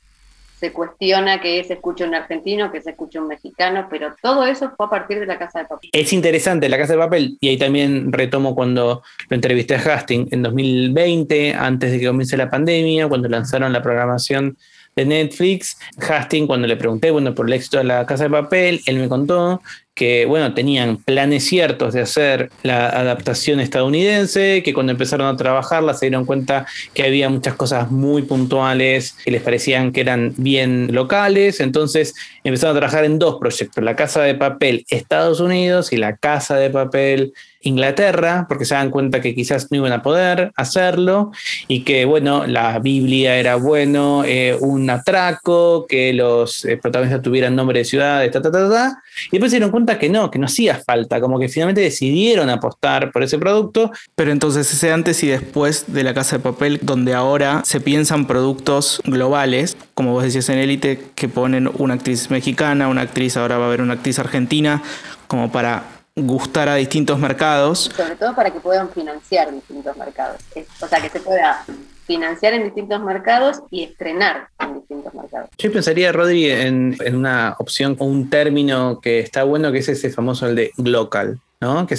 se 0.60 0.72
cuestiona 0.72 1.42
que 1.42 1.64
se 1.64 1.74
escuche 1.74 2.06
un 2.06 2.16
argentino, 2.16 2.72
que 2.72 2.82
se 2.82 2.92
escuche 2.92 3.20
un 3.20 3.28
mexicano, 3.28 3.88
pero 3.90 4.16
todo 4.22 4.46
eso 4.46 4.72
fue 4.76 4.86
a 4.86 4.90
partir 4.90 5.20
de 5.20 5.26
la 5.26 5.38
Casa 5.38 5.60
de 5.60 5.66
Papel. 5.66 5.90
Es 5.92 6.14
interesante, 6.14 6.70
la 6.70 6.78
Casa 6.78 6.94
de 6.94 7.00
Papel, 7.00 7.38
y 7.42 7.50
ahí 7.50 7.58
también 7.58 8.12
retomo 8.12 8.56
cuando 8.56 9.04
lo 9.30 9.36
entrevisté 9.36 9.76
a 9.76 9.80
Hastings 9.80 10.32
en 10.32 10.44
2020, 10.44 11.54
antes 11.54 11.92
de 11.92 12.00
que 12.00 12.08
comience 12.08 12.38
la 12.38 12.50
pandemia, 12.50 13.08
cuando 13.08 13.28
lanzaron 13.28 13.74
la 13.74 13.82
programación 13.82 14.58
de 14.96 15.06
Netflix, 15.06 15.78
Hastings, 16.00 16.48
cuando 16.48 16.68
le 16.68 16.78
pregunté, 16.78 17.12
bueno, 17.12 17.36
por 17.36 17.48
el 17.48 17.54
éxito 17.54 17.78
de 17.78 17.84
la 17.84 18.06
Casa 18.06 18.24
de 18.24 18.30
Papel, 18.30 18.82
él 18.86 18.98
me 18.98 19.10
contó 19.10 19.62
que 19.96 20.26
bueno, 20.26 20.54
tenían 20.54 20.98
planes 20.98 21.46
ciertos 21.46 21.94
de 21.94 22.02
hacer 22.02 22.52
la 22.64 22.90
adaptación 22.90 23.62
estadounidense, 23.62 24.62
que 24.62 24.74
cuando 24.74 24.92
empezaron 24.92 25.26
a 25.28 25.38
trabajarla 25.38 25.94
se 25.94 26.08
dieron 26.08 26.26
cuenta 26.26 26.68
que 26.94 27.04
había 27.04 27.30
muchas 27.30 27.56
cosas 27.56 27.90
muy 27.90 28.24
puntuales 28.24 29.16
que 29.24 29.32
les 29.32 29.42
parecían 29.42 29.94
que 29.94 30.02
eran 30.02 30.34
bien 30.36 30.94
locales, 30.94 31.62
entonces 31.62 32.14
empezaron 32.44 32.76
a 32.76 32.80
trabajar 32.80 33.06
en 33.06 33.20
dos 33.20 33.38
proyectos, 33.40 33.82
la 33.84 33.96
Casa 33.96 34.22
de 34.22 34.36
Papel 34.36 34.86
Estados 34.90 35.40
Unidos 35.40 35.94
y 35.94 35.98
la 35.98 36.18
Casa 36.18 36.58
de 36.58 36.70
Papel 36.70 37.34
Inglaterra, 37.66 38.46
porque 38.48 38.64
se 38.64 38.76
dan 38.76 38.92
cuenta 38.92 39.22
que 39.22 39.34
quizás 39.34 39.68
no 39.72 39.78
iban 39.78 39.92
a 39.92 40.04
poder 40.04 40.52
hacerlo 40.56 41.32
y 41.68 41.82
que, 41.82 42.06
bueno, 42.06 42.46
la 42.46 42.78
Biblia 42.80 43.38
era 43.38 43.56
bueno, 43.56 44.24
eh, 44.24 44.56
un 44.60 44.88
atraco, 44.90 45.88
que 45.88 46.14
los 46.14 46.64
eh, 46.66 46.78
protagonistas 46.78 47.24
tuvieran 47.24 47.56
nombre 47.56 47.80
de 47.80 47.86
ciudades, 47.86 48.32
ta, 48.32 48.42
ta, 48.42 48.52
ta, 48.52 48.70
ta, 48.70 49.04
y 49.28 49.32
después 49.32 49.52
se 49.52 49.58
dieron 49.58 49.72
cuenta 49.72 49.98
que 49.98 50.10
no, 50.10 50.30
que 50.30 50.38
no 50.38 50.46
hacía 50.46 50.76
falta, 50.76 51.20
como 51.20 51.40
que 51.40 51.50
finalmente 51.50 51.82
decidieron 51.82 52.50
apostar 52.50 53.12
por 53.12 53.24
ese 53.24 53.40
producto. 53.40 53.92
Pero 54.16 54.32
entonces 54.32 54.72
ese 54.72 54.92
antes 54.92 55.24
y 55.24 55.28
después 55.28 55.86
de 55.88 56.04
la 56.04 56.14
casa 56.14 56.38
de 56.38 56.44
papel, 56.44 56.80
donde 56.84 57.14
ahora 57.14 57.62
se 57.66 57.82
piensan 57.82 58.28
productos 58.28 59.02
globales, 59.06 59.76
como 59.96 60.12
vos 60.12 60.24
decías 60.24 60.50
en 60.50 60.60
Élite, 60.60 61.00
que 61.16 61.28
ponen 61.28 61.70
una 61.80 61.96
actriz 61.96 62.30
mexicana, 62.30 62.88
una 62.90 63.02
actriz, 63.02 63.38
ahora 63.38 63.58
va 63.58 63.66
a 63.66 63.68
haber 63.68 63.82
una 63.82 63.94
actriz 63.94 64.20
argentina, 64.20 64.84
como 65.28 65.52
para 65.52 65.95
gustar 66.16 66.70
a 66.70 66.76
distintos 66.76 67.20
mercados. 67.20 67.92
Sobre 67.96 68.16
todo 68.16 68.34
para 68.36 68.52
que 68.52 68.60
puedan 68.60 68.90
financiar 68.90 69.52
distintos 69.54 69.98
mercados. 69.98 70.42
O 70.82 70.88
sea, 70.88 71.02
que 71.02 71.10
se 71.10 71.20
pueda 71.20 71.66
financiar 72.06 72.54
en 72.54 72.64
distintos 72.64 73.02
mercados 73.02 73.62
y 73.70 73.84
estrenar 73.84 74.48
en 74.60 74.76
distintos 74.76 75.14
mercados. 75.14 75.50
Yo 75.58 75.72
pensaría, 75.74 76.12
Rodri, 76.12 76.50
en, 76.50 76.96
en 77.04 77.16
una 77.16 77.56
opción 77.58 77.98
o 78.00 78.06
un 78.06 78.30
término 78.30 79.02
que 79.02 79.20
está 79.20 79.44
bueno, 79.44 79.72
que 79.72 79.80
es 79.80 79.90
ese 79.90 80.10
famoso, 80.10 80.48
el 80.48 80.56
de 80.56 80.72
local, 80.78 81.40
¿no? 81.60 81.86
Que 81.86 81.98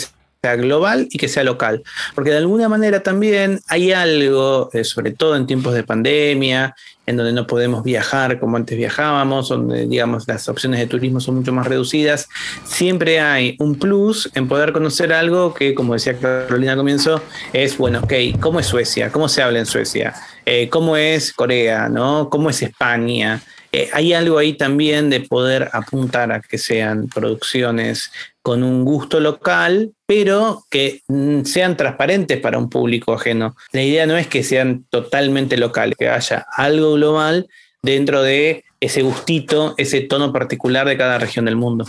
global 0.54 1.08
y 1.10 1.18
que 1.18 1.28
sea 1.28 1.42
local. 1.42 1.82
Porque 2.14 2.30
de 2.30 2.38
alguna 2.38 2.68
manera 2.68 3.02
también 3.02 3.60
hay 3.66 3.92
algo, 3.92 4.70
eh, 4.72 4.84
sobre 4.84 5.10
todo 5.10 5.34
en 5.34 5.46
tiempos 5.46 5.74
de 5.74 5.82
pandemia, 5.82 6.74
en 7.06 7.16
donde 7.16 7.32
no 7.32 7.46
podemos 7.46 7.84
viajar 7.84 8.38
como 8.40 8.56
antes 8.56 8.76
viajábamos, 8.76 9.48
donde 9.48 9.86
digamos 9.86 10.26
las 10.26 10.48
opciones 10.48 10.80
de 10.80 10.86
turismo 10.86 11.20
son 11.20 11.36
mucho 11.36 11.52
más 11.52 11.66
reducidas, 11.66 12.28
siempre 12.64 13.20
hay 13.20 13.56
un 13.60 13.76
plus 13.76 14.30
en 14.34 14.48
poder 14.48 14.72
conocer 14.72 15.12
algo 15.12 15.54
que, 15.54 15.74
como 15.74 15.94
decía 15.94 16.18
Carolina 16.18 16.72
al 16.72 16.78
comienzo, 16.78 17.22
es, 17.52 17.78
bueno, 17.78 18.00
ok, 18.00 18.12
¿cómo 18.40 18.60
es 18.60 18.66
Suecia? 18.66 19.10
¿Cómo 19.10 19.28
se 19.28 19.42
habla 19.42 19.60
en 19.60 19.66
Suecia? 19.66 20.14
Eh, 20.44 20.68
¿Cómo 20.68 20.96
es 20.96 21.32
Corea? 21.32 21.90
¿Cómo 22.28 22.50
es 22.50 22.62
España? 22.62 23.40
Eh, 23.76 23.90
hay 23.92 24.14
algo 24.14 24.38
ahí 24.38 24.54
también 24.54 25.10
de 25.10 25.20
poder 25.20 25.68
apuntar 25.74 26.32
a 26.32 26.40
que 26.40 26.56
sean 26.56 27.08
producciones 27.08 28.10
con 28.40 28.62
un 28.62 28.86
gusto 28.86 29.20
local, 29.20 29.92
pero 30.06 30.64
que 30.70 31.02
mm, 31.08 31.42
sean 31.42 31.76
transparentes 31.76 32.40
para 32.40 32.56
un 32.56 32.70
público 32.70 33.12
ajeno. 33.12 33.54
La 33.72 33.82
idea 33.82 34.06
no 34.06 34.16
es 34.16 34.28
que 34.28 34.42
sean 34.42 34.86
totalmente 34.88 35.58
locales, 35.58 35.94
que 35.98 36.08
haya 36.08 36.46
algo 36.52 36.94
global 36.94 37.48
dentro 37.82 38.22
de 38.22 38.64
ese 38.80 39.02
gustito, 39.02 39.74
ese 39.76 40.00
tono 40.00 40.32
particular 40.32 40.88
de 40.88 40.96
cada 40.96 41.18
región 41.18 41.44
del 41.44 41.56
mundo. 41.56 41.84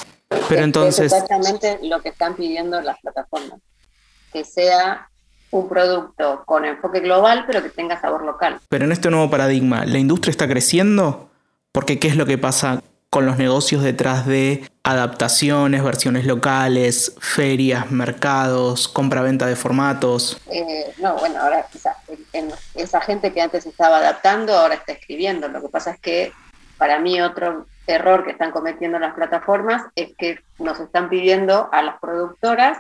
Pero 0.50 0.64
entonces... 0.64 1.06
Es 1.06 1.14
exactamente 1.14 1.80
lo 1.84 2.02
que 2.02 2.10
están 2.10 2.36
pidiendo 2.36 2.82
las 2.82 3.00
plataformas, 3.00 3.62
que 4.34 4.44
sea 4.44 5.08
un 5.52 5.70
producto 5.70 6.44
con 6.46 6.66
enfoque 6.66 7.00
global, 7.00 7.46
pero 7.48 7.64
que 7.64 7.70
tenga 7.70 7.98
sabor 8.02 8.26
local. 8.26 8.60
Pero 8.68 8.84
en 8.84 8.92
este 8.92 9.10
nuevo 9.10 9.30
paradigma, 9.30 9.86
¿la 9.86 10.00
industria 10.00 10.32
está 10.32 10.50
creciendo? 10.50 11.30
Porque 11.72 12.00
¿qué 12.00 12.08
es 12.08 12.16
lo 12.16 12.26
que 12.26 12.38
pasa 12.38 12.82
con 13.10 13.26
los 13.26 13.38
negocios 13.38 13.84
detrás 13.84 14.26
de 14.26 14.70
adaptaciones, 14.84 15.84
versiones 15.84 16.26
locales, 16.26 17.16
ferias, 17.20 17.92
mercados, 17.92 18.88
compra-venta 18.88 19.48
de 19.48 19.56
formatos? 19.56 20.40
Eh, 20.52 20.94
no, 21.00 21.16
bueno, 21.16 21.40
ahora 21.42 21.66
esa 22.76 23.02
gente 23.02 23.34
que 23.34 23.42
antes 23.42 23.66
estaba 23.66 23.98
adaptando 23.98 24.54
ahora 24.54 24.76
está 24.76 24.94
escribiendo. 24.94 25.48
Lo 25.48 25.62
que 25.62 25.70
pasa 25.70 25.92
es 25.92 26.00
que 26.00 26.32
para 26.78 27.00
mí 27.00 27.22
otro 27.22 27.66
error 27.88 28.26
que 28.26 28.32
están 28.32 28.52
cometiendo 28.52 29.00
las 29.00 29.14
plataformas 29.14 29.84
es 29.96 30.16
que 30.18 30.40
nos 30.60 30.80
están 30.80 31.10
pidiendo 31.10 31.70
a 31.72 31.82
las 31.82 32.00
productoras 32.00 32.80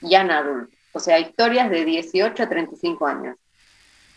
young 0.00 0.30
adult, 0.30 0.70
o 0.92 1.00
sea, 1.00 1.18
historias 1.18 1.70
de 1.70 1.84
18 1.84 2.42
a 2.42 2.48
35 2.48 3.06
años. 3.06 3.36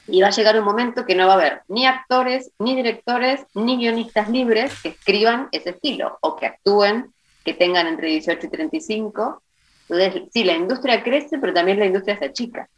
Y 0.08 0.22
va 0.22 0.28
a 0.28 0.32
llegar 0.32 0.58
un 0.58 0.66
momento 0.66 1.06
que 1.06 1.16
no 1.16 1.28
va 1.28 1.34
a 1.34 1.36
haber 1.36 1.62
ni 1.68 1.86
actores, 1.86 2.52
ni 2.60 2.76
directores, 2.76 3.46
ni 3.54 3.78
guionistas 3.78 4.30
libres 4.30 4.82
que 4.82 4.90
escriban 4.90 5.50
ese 5.52 5.72
estilo 5.72 6.18
o 6.22 6.36
que 6.36 6.46
actúen, 6.46 7.14
que 7.44 7.54
tengan 7.54 7.88
entre 7.88 8.08
18 8.10 8.46
y 8.46 8.50
35. 8.50 9.42
Entonces, 9.90 10.24
sí, 10.34 10.44
la 10.44 10.54
industria 10.54 11.04
crece, 11.04 11.38
pero 11.40 11.54
también 11.54 11.80
la 11.80 11.86
industria 11.86 12.18
se 12.18 12.26
achica, 12.26 12.70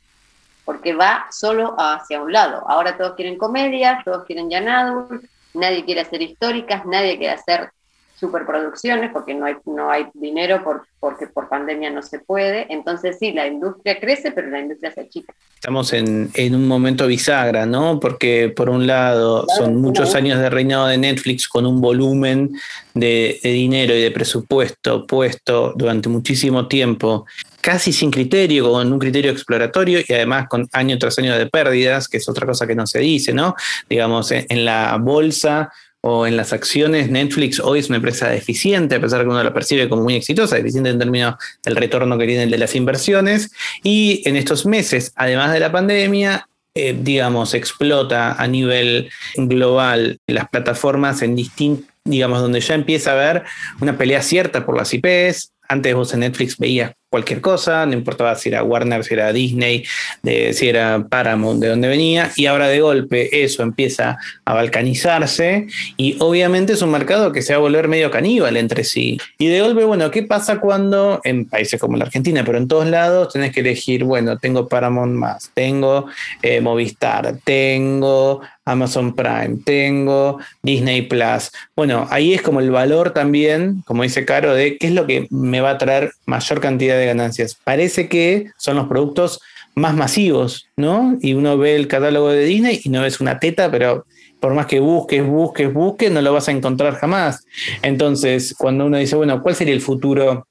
porque 0.66 0.94
va 0.94 1.28
solo 1.32 1.76
hacia 1.78 2.22
un 2.22 2.32
lado. 2.32 2.64
Ahora 2.68 2.98
todos 2.98 3.16
quieren 3.16 3.38
comedias, 3.38 4.04
todos 4.04 4.26
quieren 4.26 4.50
young 4.50 4.68
adult, 4.68 5.26
nadie 5.54 5.86
quiere 5.86 6.02
hacer 6.02 6.22
históricas, 6.22 6.86
nadie 6.86 7.18
quiere 7.18 7.34
hacer 7.34 7.72
superproducciones 8.20 9.12
porque 9.12 9.34
no 9.34 9.46
hay, 9.46 9.56
no 9.66 9.90
hay 9.90 10.08
dinero 10.14 10.64
por, 10.64 10.86
porque 11.00 11.28
por 11.28 11.48
pandemia 11.48 11.90
no 11.90 12.02
se 12.02 12.20
puede. 12.20 12.66
Entonces 12.70 13.18
sí, 13.20 13.32
la 13.32 13.48
industria 13.48 14.00
crece, 14.00 14.32
pero 14.32 14.50
la 14.50 14.60
industria 14.60 14.92
se 14.92 15.02
achica. 15.02 15.34
Estamos 15.56 15.94
en, 15.94 16.30
un 16.56 16.68
momento 16.68 17.08
bisagra, 17.08 17.66
¿no? 17.66 18.00
Porque 18.00 18.52
por 18.56 18.70
un 18.70 18.88
lado 18.88 19.46
son 19.58 19.76
muchos 19.78 20.16
años 20.16 20.40
de 20.40 20.50
reinado 20.50 20.88
de 20.88 20.98
Netflix 20.98 21.48
con 21.48 21.66
un 21.66 21.82
volumen 21.82 22.52
de, 22.94 23.40
de 23.44 23.52
dinero 23.52 23.94
y 23.94 24.02
de 24.02 24.12
presupuesto 24.12 25.06
puesto 25.06 25.74
durante 25.76 26.10
muchísimo 26.10 26.68
tiempo 26.68 27.26
casi 27.62 27.92
sin 27.92 28.10
criterio, 28.10 28.72
con 28.72 28.92
un 28.92 29.00
criterio 29.00 29.32
exploratorio 29.32 30.00
y 30.08 30.14
además 30.14 30.48
con 30.48 30.68
año 30.72 30.98
tras 30.98 31.20
año 31.20 31.38
de 31.38 31.48
pérdidas, 31.48 32.08
que 32.08 32.18
es 32.18 32.30
otra 32.30 32.48
cosa 32.48 32.66
que 32.66 32.76
no 32.76 32.88
se 32.88 33.00
dice, 33.00 33.34
¿no? 33.34 33.56
Digamos, 33.90 34.32
en 34.32 34.66
la 34.66 34.98
bolsa 35.00 35.72
o 36.02 36.26
en 36.26 36.38
las 36.38 36.54
acciones, 36.54 37.10
Netflix 37.10 37.60
hoy 37.60 37.80
es 37.80 37.90
una 37.90 37.98
empresa 37.98 38.30
deficiente, 38.30 38.96
a 38.96 39.02
pesar 39.02 39.20
de 39.20 39.26
que 39.26 39.30
uno 39.30 39.44
la 39.44 39.54
percibe 39.54 39.90
como 39.90 40.04
muy 40.04 40.16
exitosa, 40.16 40.56
deficiente 40.56 40.90
en 40.90 41.00
términos 41.00 41.36
del 41.64 41.76
retorno 41.76 42.18
que 42.18 42.26
tiene 42.26 42.48
de 42.48 42.58
las 42.58 42.76
inversiones. 42.76 43.52
Y 43.84 44.22
en 44.26 44.36
estos 44.36 44.66
meses, 44.66 45.12
además 45.16 45.52
de 45.52 45.60
la 45.60 45.72
pandemia, 45.72 46.48
eh, 46.74 46.98
digamos, 46.98 47.54
explota 47.54 48.34
a 48.34 48.48
nivel 48.48 49.10
global 49.36 50.20
las 50.28 50.48
plataformas 50.50 51.22
en 51.22 51.36
distintos, 51.36 51.90
digamos, 52.06 52.42
donde 52.42 52.62
ya 52.62 52.76
empieza 52.76 53.12
a 53.12 53.14
haber 53.14 53.44
una 53.82 53.98
pelea 53.98 54.22
cierta 54.22 54.66
por 54.66 54.78
las 54.78 54.94
IPs. 54.94 55.52
Antes 55.68 55.94
vos 55.94 56.14
en 56.14 56.22
Netflix 56.22 56.58
veías 56.58 56.94
cualquier 57.10 57.42
cosa, 57.42 57.86
no 57.86 57.94
importaba 57.94 58.36
si 58.36 58.50
era 58.50 58.64
Warner, 58.64 59.04
si 59.04 59.14
era 59.14 59.34
Disney, 59.34 59.84
si 60.24 60.70
era 60.70 61.06
Paramount, 61.10 61.60
de 61.60 61.70
dónde 61.70 61.88
venía, 61.88 62.32
y 62.36 62.46
ahora 62.46 62.68
de 62.68 62.82
golpe 62.82 63.44
eso 63.44 63.64
empieza 63.64 64.18
a 64.46 64.54
balcanizarse 64.54 65.68
y 65.98 66.18
obviamente 66.20 66.74
es 66.74 66.82
un 66.82 66.92
mercado 66.92 67.32
que 67.32 67.42
se 67.42 67.54
va 67.54 67.58
a 67.58 67.62
volver 67.62 67.88
medio 67.88 68.12
caníbal 68.12 68.58
entre 68.58 68.84
sí. 68.84 69.18
Y 69.38 69.48
de 69.48 69.62
golpe, 69.62 69.84
bueno, 69.86 70.12
¿qué 70.12 70.24
pasa 70.24 70.60
cuando 70.60 71.20
en 71.24 71.46
países 71.46 71.80
como 71.80 71.98
la 71.98 72.06
Argentina, 72.06 72.44
pero 72.46 72.58
en 72.58 72.68
todos 72.68 72.88
lados 72.88 73.34
tenés 73.34 73.52
que 73.52 73.62
elegir, 73.62 74.04
bueno, 74.04 74.38
tengo 74.38 74.68
Paramount 74.68 75.14
más, 75.14 75.52
tengo 75.54 76.08
eh, 76.42 76.62
Movistar, 76.62 77.38
tengo 77.44 78.42
Amazon 78.72 79.16
Prime, 79.16 79.58
tengo 79.64 80.40
Disney 80.64 81.04
Plus. 81.04 81.52
Bueno, 81.76 82.08
ahí 82.10 82.34
es 82.34 82.42
como 82.42 82.60
el 82.60 82.72
valor 82.72 83.12
también, 83.12 83.84
como 83.86 84.04
dice 84.04 84.26
Caro, 84.26 84.54
de 84.54 84.78
qué 84.78 84.88
es 84.88 84.94
lo 84.94 85.08
que 85.08 85.28
me 85.30 85.62
va 85.62 85.72
a 85.72 85.78
traer 85.78 86.12
mayor 86.26 86.60
cantidad 86.60 86.98
de 86.98 87.06
ganancias. 87.06 87.58
Parece 87.64 88.08
que 88.08 88.52
son 88.58 88.78
los 88.78 88.88
productos 88.88 89.40
más 89.76 89.96
masivos, 89.96 90.68
¿no? 90.76 91.18
Y 91.22 91.34
uno 91.34 91.58
ve 91.58 91.76
el 91.76 91.88
catálogo 91.88 92.30
de 92.30 92.46
Disney 92.46 92.82
y 92.84 92.90
no 92.90 93.02
ves 93.02 93.20
una 93.20 93.40
teta, 93.40 93.72
pero 93.72 94.06
por 94.40 94.54
más 94.54 94.68
que 94.68 94.80
busques, 94.80 95.26
busques, 95.26 95.74
busques, 95.74 96.12
no 96.12 96.22
lo 96.22 96.34
vas 96.34 96.48
a 96.48 96.52
encontrar 96.52 96.96
jamás. 96.96 97.46
Entonces, 97.82 98.56
cuando 98.58 98.86
uno 98.86 98.98
dice, 98.98 99.16
bueno, 99.16 99.42
¿cuál 99.42 99.56
sería 99.56 99.74
el 99.74 99.82
futuro, 99.82 100.48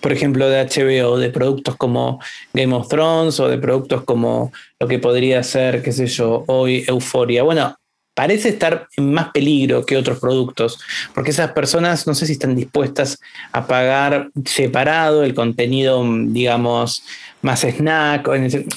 por 0.00 0.12
ejemplo, 0.12 0.48
de 0.48 0.60
HBO, 0.60 1.18
de 1.18 1.30
productos 1.30 1.76
como 1.76 2.20
Game 2.52 2.74
of 2.74 2.88
Thrones 2.88 3.40
o 3.40 3.48
de 3.48 3.58
productos 3.58 4.04
como 4.04 4.52
lo 4.78 4.86
que 4.86 4.98
podría 4.98 5.42
ser, 5.42 5.82
qué 5.82 5.92
sé 5.92 6.06
yo, 6.06 6.44
hoy 6.46 6.84
Euforia? 6.86 7.42
Bueno, 7.42 7.76
parece 8.14 8.48
estar 8.48 8.88
en 8.96 9.12
más 9.12 9.30
peligro 9.30 9.86
que 9.86 9.96
otros 9.96 10.18
productos, 10.18 10.80
porque 11.14 11.30
esas 11.30 11.52
personas 11.52 12.06
no 12.06 12.14
sé 12.14 12.26
si 12.26 12.32
están 12.32 12.56
dispuestas 12.56 13.18
a 13.52 13.66
pagar 13.66 14.30
separado 14.44 15.22
el 15.22 15.34
contenido, 15.34 16.04
digamos, 16.26 17.04
más 17.42 17.60
snack, 17.60 18.28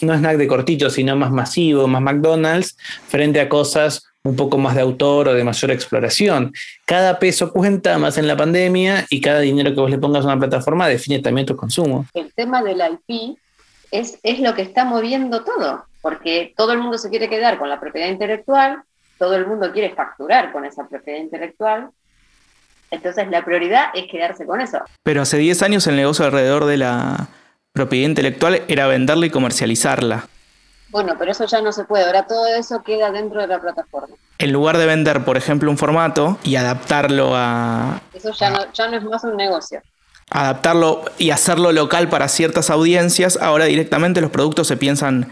no 0.01 0.15
snack 0.15 0.37
de 0.37 0.47
cortito, 0.47 0.89
sino 0.91 1.15
más 1.15 1.31
masivo, 1.31 1.87
más 1.87 2.03
McDonald's, 2.03 2.77
frente 3.07 3.39
a 3.39 3.49
cosas 3.49 4.03
un 4.23 4.35
poco 4.35 4.57
más 4.57 4.75
de 4.75 4.81
autor 4.81 5.29
o 5.29 5.33
de 5.33 5.43
mayor 5.43 5.71
exploración. 5.71 6.53
Cada 6.85 7.19
peso 7.19 7.51
cuenta 7.51 7.97
más 7.97 8.17
en 8.17 8.27
la 8.27 8.37
pandemia 8.37 9.05
y 9.09 9.21
cada 9.21 9.39
dinero 9.39 9.73
que 9.73 9.81
vos 9.81 9.89
le 9.89 9.97
pongas 9.97 10.23
a 10.23 10.27
una 10.27 10.39
plataforma 10.39 10.87
define 10.87 11.19
también 11.19 11.47
tu 11.47 11.55
consumo. 11.55 12.05
El 12.13 12.33
tema 12.33 12.61
del 12.61 12.81
IP 13.07 13.37
es, 13.91 14.19
es 14.23 14.39
lo 14.39 14.53
que 14.53 14.61
está 14.61 14.85
moviendo 14.85 15.43
todo, 15.43 15.85
porque 16.01 16.53
todo 16.55 16.73
el 16.73 16.79
mundo 16.79 16.97
se 16.97 17.09
quiere 17.09 17.29
quedar 17.29 17.57
con 17.57 17.69
la 17.69 17.79
propiedad 17.79 18.09
intelectual, 18.09 18.83
todo 19.17 19.35
el 19.35 19.47
mundo 19.47 19.71
quiere 19.71 19.93
facturar 19.93 20.51
con 20.51 20.65
esa 20.65 20.87
propiedad 20.87 21.19
intelectual. 21.19 21.89
Entonces 22.91 23.27
la 23.29 23.45
prioridad 23.45 23.85
es 23.93 24.07
quedarse 24.11 24.45
con 24.45 24.61
eso. 24.61 24.79
Pero 25.03 25.21
hace 25.21 25.37
10 25.37 25.61
años 25.63 25.87
el 25.87 25.95
negocio 25.95 26.25
alrededor 26.25 26.65
de 26.65 26.77
la 26.77 27.27
propiedad 27.71 28.09
intelectual 28.09 28.63
era 28.67 28.87
venderla 28.87 29.25
y 29.25 29.29
comercializarla. 29.29 30.27
Bueno, 30.91 31.15
pero 31.17 31.31
eso 31.31 31.45
ya 31.45 31.61
no 31.61 31.71
se 31.71 31.85
puede. 31.85 32.05
Ahora 32.05 32.27
todo 32.27 32.45
eso 32.47 32.83
queda 32.83 33.11
dentro 33.11 33.41
de 33.41 33.47
la 33.47 33.59
plataforma. 33.59 34.15
En 34.37 34.51
lugar 34.51 34.77
de 34.77 34.85
vender, 34.85 35.23
por 35.23 35.37
ejemplo, 35.37 35.71
un 35.71 35.77
formato 35.77 36.37
y 36.43 36.57
adaptarlo 36.57 37.31
a... 37.33 38.01
Eso 38.13 38.31
ya 38.33 38.49
no, 38.49 38.71
ya 38.73 38.89
no 38.89 38.97
es 38.97 39.03
más 39.03 39.23
un 39.23 39.37
negocio. 39.37 39.81
Adaptarlo 40.29 41.05
y 41.17 41.31
hacerlo 41.31 41.71
local 41.71 42.09
para 42.09 42.27
ciertas 42.27 42.69
audiencias, 42.69 43.37
ahora 43.41 43.65
directamente 43.65 44.21
los 44.21 44.31
productos 44.31 44.67
se 44.67 44.77
piensan 44.77 45.31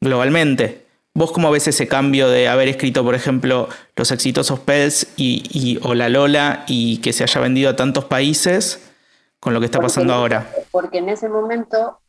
globalmente. 0.00 0.86
¿Vos 1.14 1.32
cómo 1.32 1.50
ves 1.50 1.66
ese 1.66 1.88
cambio 1.88 2.28
de 2.28 2.46
haber 2.46 2.68
escrito, 2.68 3.02
por 3.02 3.14
ejemplo, 3.14 3.70
los 3.96 4.10
exitosos 4.10 4.60
Pels 4.60 5.08
y, 5.16 5.78
o 5.82 5.94
La 5.94 6.10
Lola 6.10 6.64
y 6.66 6.98
que 6.98 7.14
se 7.14 7.24
haya 7.24 7.40
vendido 7.40 7.70
a 7.70 7.76
tantos 7.76 8.04
países 8.04 8.92
con 9.40 9.54
lo 9.54 9.60
que 9.60 9.64
está 9.64 9.80
pasando 9.80 10.12
ahora? 10.12 10.46
Porque 10.70 10.98
en 10.98 11.08
ese 11.08 11.30
momento, 11.30 12.00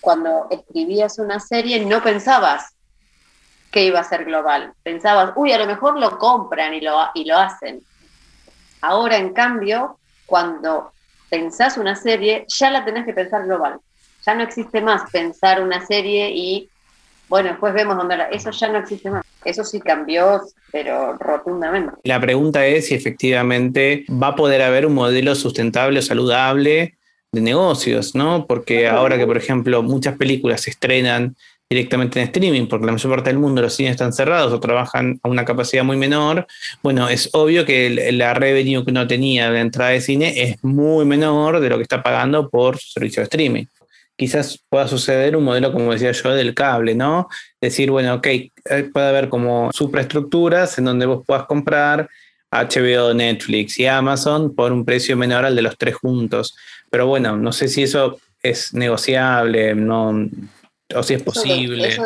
cuando 0.00 0.46
escribías 0.50 1.18
una 1.18 1.40
serie, 1.40 1.84
no 1.84 2.02
pensabas 2.02 2.74
que 3.70 3.84
iba 3.84 4.00
a 4.00 4.04
ser 4.04 4.24
global. 4.24 4.72
Pensabas, 4.82 5.32
uy, 5.36 5.52
a 5.52 5.58
lo 5.58 5.66
mejor 5.66 5.98
lo 5.98 6.18
compran 6.18 6.74
y 6.74 6.80
lo, 6.80 6.96
y 7.14 7.24
lo 7.24 7.36
hacen. 7.36 7.80
Ahora, 8.80 9.16
en 9.16 9.32
cambio, 9.32 9.98
cuando 10.26 10.92
pensás 11.28 11.76
una 11.76 11.94
serie, 11.94 12.44
ya 12.48 12.70
la 12.70 12.84
tenés 12.84 13.04
que 13.04 13.12
pensar 13.12 13.44
global. 13.44 13.78
Ya 14.26 14.34
no 14.34 14.42
existe 14.42 14.80
más 14.80 15.10
pensar 15.10 15.62
una 15.62 15.86
serie 15.86 16.30
y 16.30 16.68
bueno, 17.28 17.50
después 17.50 17.72
vemos 17.72 17.96
dónde 17.96 18.16
eso 18.32 18.50
ya 18.50 18.68
no 18.68 18.78
existe 18.78 19.08
más. 19.08 19.24
Eso 19.44 19.62
sí 19.62 19.80
cambió, 19.80 20.42
pero 20.72 21.16
rotundamente. 21.16 21.92
La 22.02 22.20
pregunta 22.20 22.66
es 22.66 22.88
si 22.88 22.94
efectivamente 22.94 24.04
va 24.10 24.28
a 24.28 24.34
poder 24.34 24.62
haber 24.62 24.84
un 24.84 24.94
modelo 24.94 25.36
sustentable 25.36 26.00
o 26.00 26.02
saludable 26.02 26.98
de 27.32 27.40
negocios, 27.40 28.14
¿no? 28.14 28.46
Porque 28.46 28.88
ahora 28.88 29.16
que, 29.16 29.26
por 29.26 29.36
ejemplo, 29.36 29.82
muchas 29.82 30.16
películas 30.16 30.62
se 30.62 30.70
estrenan 30.70 31.36
directamente 31.68 32.20
en 32.20 32.26
streaming, 32.26 32.66
porque 32.66 32.86
la 32.86 32.92
mayor 32.92 33.12
parte 33.12 33.30
del 33.30 33.38
mundo 33.38 33.62
los 33.62 33.74
cines 33.74 33.92
están 33.92 34.12
cerrados 34.12 34.52
o 34.52 34.58
trabajan 34.58 35.20
a 35.22 35.28
una 35.28 35.44
capacidad 35.44 35.84
muy 35.84 35.96
menor, 35.96 36.46
bueno, 36.82 37.08
es 37.08 37.30
obvio 37.32 37.64
que 37.64 38.10
la 38.12 38.34
revenue 38.34 38.84
que 38.84 38.90
uno 38.90 39.06
tenía 39.06 39.52
de 39.52 39.60
entrada 39.60 39.92
de 39.92 40.00
cine 40.00 40.42
es 40.42 40.64
muy 40.64 41.04
menor 41.04 41.60
de 41.60 41.70
lo 41.70 41.76
que 41.76 41.84
está 41.84 42.02
pagando 42.02 42.50
por 42.50 42.78
su 42.78 42.90
servicio 42.90 43.20
de 43.20 43.24
streaming 43.24 43.64
quizás 44.20 44.62
pueda 44.68 44.86
suceder 44.86 45.34
un 45.34 45.44
modelo, 45.44 45.72
como 45.72 45.92
decía 45.92 46.12
yo, 46.12 46.34
del 46.34 46.52
cable, 46.52 46.94
¿no? 46.94 47.30
Decir, 47.58 47.90
bueno, 47.90 48.16
ok, 48.16 48.26
eh, 48.26 48.52
puede 48.92 49.08
haber 49.08 49.30
como 49.30 49.70
supraestructuras 49.72 50.76
en 50.76 50.84
donde 50.84 51.06
vos 51.06 51.24
puedas 51.26 51.46
comprar 51.46 52.06
HBO, 52.50 53.14
Netflix 53.14 53.78
y 53.78 53.86
Amazon 53.86 54.54
por 54.54 54.72
un 54.72 54.84
precio 54.84 55.16
menor 55.16 55.46
al 55.46 55.56
de 55.56 55.62
los 55.62 55.78
tres 55.78 55.94
juntos. 55.94 56.54
Pero 56.90 57.06
bueno, 57.06 57.36
no 57.36 57.52
sé 57.52 57.68
si 57.68 57.84
eso 57.84 58.18
es 58.42 58.74
negociable, 58.74 59.74
no, 59.74 60.28
o 60.94 61.02
si 61.02 61.14
es 61.14 61.22
posible. 61.22 61.88
Eso, 61.88 62.04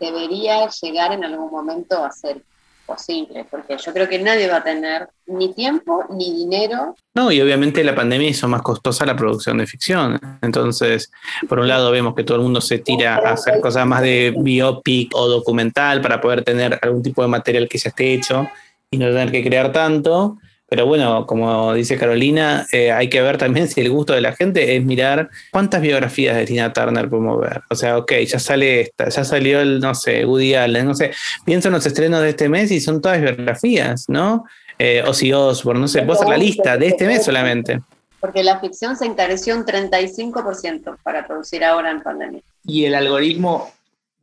debería 0.00 0.68
llegar 0.68 1.12
en 1.12 1.24
algún 1.24 1.50
momento 1.50 2.04
a 2.04 2.10
ser 2.10 2.42
posible, 2.86 3.46
porque 3.50 3.76
yo 3.78 3.92
creo 3.92 4.08
que 4.08 4.18
nadie 4.18 4.46
va 4.46 4.58
a 4.58 4.62
tener 4.62 5.08
ni 5.26 5.54
tiempo 5.54 6.04
ni 6.10 6.34
dinero. 6.34 6.94
No, 7.14 7.32
y 7.32 7.40
obviamente 7.40 7.82
la 7.82 7.94
pandemia 7.94 8.28
hizo 8.28 8.46
más 8.46 8.62
costosa 8.62 9.06
la 9.06 9.16
producción 9.16 9.58
de 9.58 9.66
ficción. 9.66 10.20
Entonces, 10.42 11.10
por 11.48 11.58
un 11.58 11.68
lado 11.68 11.90
vemos 11.90 12.14
que 12.14 12.24
todo 12.24 12.36
el 12.38 12.42
mundo 12.42 12.60
se 12.60 12.78
tira 12.78 13.16
a 13.16 13.32
hacer 13.32 13.60
cosas 13.60 13.86
más 13.86 14.02
de 14.02 14.34
biopic 14.36 15.14
o 15.14 15.28
documental 15.28 16.02
para 16.02 16.20
poder 16.20 16.44
tener 16.44 16.78
algún 16.82 17.02
tipo 17.02 17.22
de 17.22 17.28
material 17.28 17.68
que 17.68 17.78
ya 17.78 17.88
esté 17.88 18.12
hecho 18.12 18.48
y 18.90 18.98
no 18.98 19.06
tener 19.06 19.30
que 19.30 19.42
crear 19.42 19.72
tanto. 19.72 20.38
Pero 20.74 20.86
bueno, 20.86 21.24
como 21.24 21.72
dice 21.72 21.96
Carolina, 21.96 22.66
eh, 22.72 22.90
hay 22.90 23.08
que 23.08 23.22
ver 23.22 23.38
también 23.38 23.68
si 23.70 23.80
el 23.80 23.90
gusto 23.90 24.12
de 24.12 24.20
la 24.20 24.32
gente 24.32 24.74
es 24.74 24.84
mirar 24.84 25.30
cuántas 25.52 25.80
biografías 25.80 26.36
de 26.36 26.46
Tina 26.46 26.72
Turner 26.72 27.08
podemos 27.08 27.40
ver. 27.40 27.62
O 27.70 27.76
sea, 27.76 27.96
ok, 27.96 28.10
ya 28.26 28.40
sale 28.40 28.80
esta, 28.80 29.08
ya 29.08 29.22
salió 29.22 29.60
el, 29.60 29.78
no 29.78 29.94
sé, 29.94 30.24
Woody 30.24 30.56
Allen, 30.56 30.84
no 30.84 30.94
sé, 30.94 31.12
pienso 31.44 31.68
en 31.68 31.74
los 31.74 31.86
estrenos 31.86 32.22
de 32.22 32.30
este 32.30 32.48
mes 32.48 32.72
y 32.72 32.80
son 32.80 33.00
todas 33.00 33.20
biografías, 33.20 34.08
¿no? 34.08 34.46
Eh, 34.76 35.04
Ozzy 35.06 35.32
Osbourne, 35.32 35.80
no 35.80 35.86
sé, 35.86 36.00
vos 36.00 36.16
hacer 36.16 36.30
la 36.30 36.38
lista 36.38 36.76
de 36.76 36.88
este 36.88 37.06
mes 37.06 37.24
solamente. 37.24 37.80
Porque 38.18 38.42
la 38.42 38.58
ficción 38.58 38.96
se 38.96 39.06
encareció 39.06 39.54
un 39.54 39.64
35% 39.64 40.96
para 41.04 41.24
producir 41.24 41.62
ahora 41.62 41.92
en 41.92 42.02
pandemia. 42.02 42.42
¿Y 42.66 42.86
el 42.86 42.96
algoritmo 42.96 43.70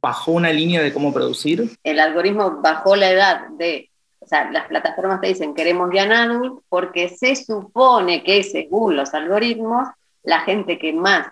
bajó 0.02 0.34
una 0.34 0.52
línea 0.52 0.82
de 0.82 0.92
cómo 0.92 1.14
producir? 1.14 1.78
El 1.82 2.02
algoritmo 2.02 2.60
bajó 2.62 2.98
la 2.98 3.10
edad 3.10 3.48
de, 3.58 3.91
o 4.22 4.28
sea, 4.28 4.50
las 4.52 4.68
plataformas 4.68 5.20
te 5.20 5.28
dicen 5.28 5.56
queremos 5.56 5.90
Young 5.92 6.62
porque 6.70 7.10
se 7.10 7.36
supone 7.36 8.24
que 8.24 8.44
según 8.44 8.96
los 8.96 9.14
algoritmos, 9.14 9.90
la 10.24 10.42
gente 10.42 10.78
que 10.78 10.94
más 10.94 11.28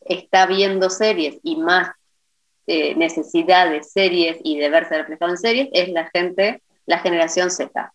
está 0.00 0.46
viendo 0.46 0.88
series 0.88 1.38
y 1.42 1.56
más 1.56 1.90
eh, 2.66 2.94
necesidad 2.94 3.70
de 3.70 3.82
series 3.82 4.38
y 4.42 4.58
de 4.58 4.70
verse 4.70 4.96
reflejado 4.96 5.32
en 5.32 5.38
series 5.38 5.68
es 5.72 5.90
la 5.90 6.08
gente, 6.08 6.62
la 6.86 6.98
generación 6.98 7.50
Z 7.50 7.92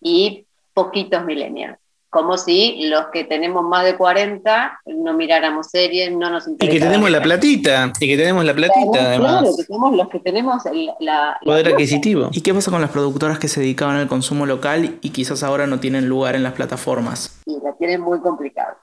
y 0.00 0.46
poquitos 0.74 1.24
millennials 1.24 1.78
como 2.10 2.38
si 2.38 2.88
los 2.88 3.06
que 3.12 3.24
tenemos 3.24 3.62
más 3.64 3.84
de 3.84 3.96
40 3.96 4.80
no 4.86 5.14
miráramos 5.14 5.68
series, 5.68 6.10
no 6.10 6.30
nos 6.30 6.48
interesa. 6.48 6.74
Y 6.74 6.78
que 6.78 6.84
tenemos 6.84 7.10
la 7.10 7.22
platita, 7.22 7.92
y 8.00 8.08
que 8.08 8.16
tenemos 8.16 8.44
la 8.44 8.54
platita 8.54 8.98
además. 8.98 9.42
Claro, 9.42 9.56
que 9.56 9.62
somos 9.64 9.96
los 9.96 10.08
que 10.08 10.18
tenemos 10.20 10.62
la, 11.00 11.38
poder 11.44 11.68
adquisitivo. 11.68 12.30
¿Y 12.32 12.40
qué 12.40 12.54
pasa 12.54 12.70
con 12.70 12.80
las 12.80 12.90
productoras 12.90 13.38
que 13.38 13.48
se 13.48 13.60
dedicaban 13.60 13.96
al 13.96 14.08
consumo 14.08 14.46
local 14.46 14.98
y 15.00 15.10
quizás 15.10 15.42
ahora 15.42 15.66
no 15.66 15.80
tienen 15.80 16.08
lugar 16.08 16.34
en 16.34 16.42
las 16.42 16.54
plataformas? 16.54 17.40
Y 17.44 17.60
la 17.60 17.74
tienen 17.74 18.00
muy 18.00 18.20
complicado, 18.20 18.76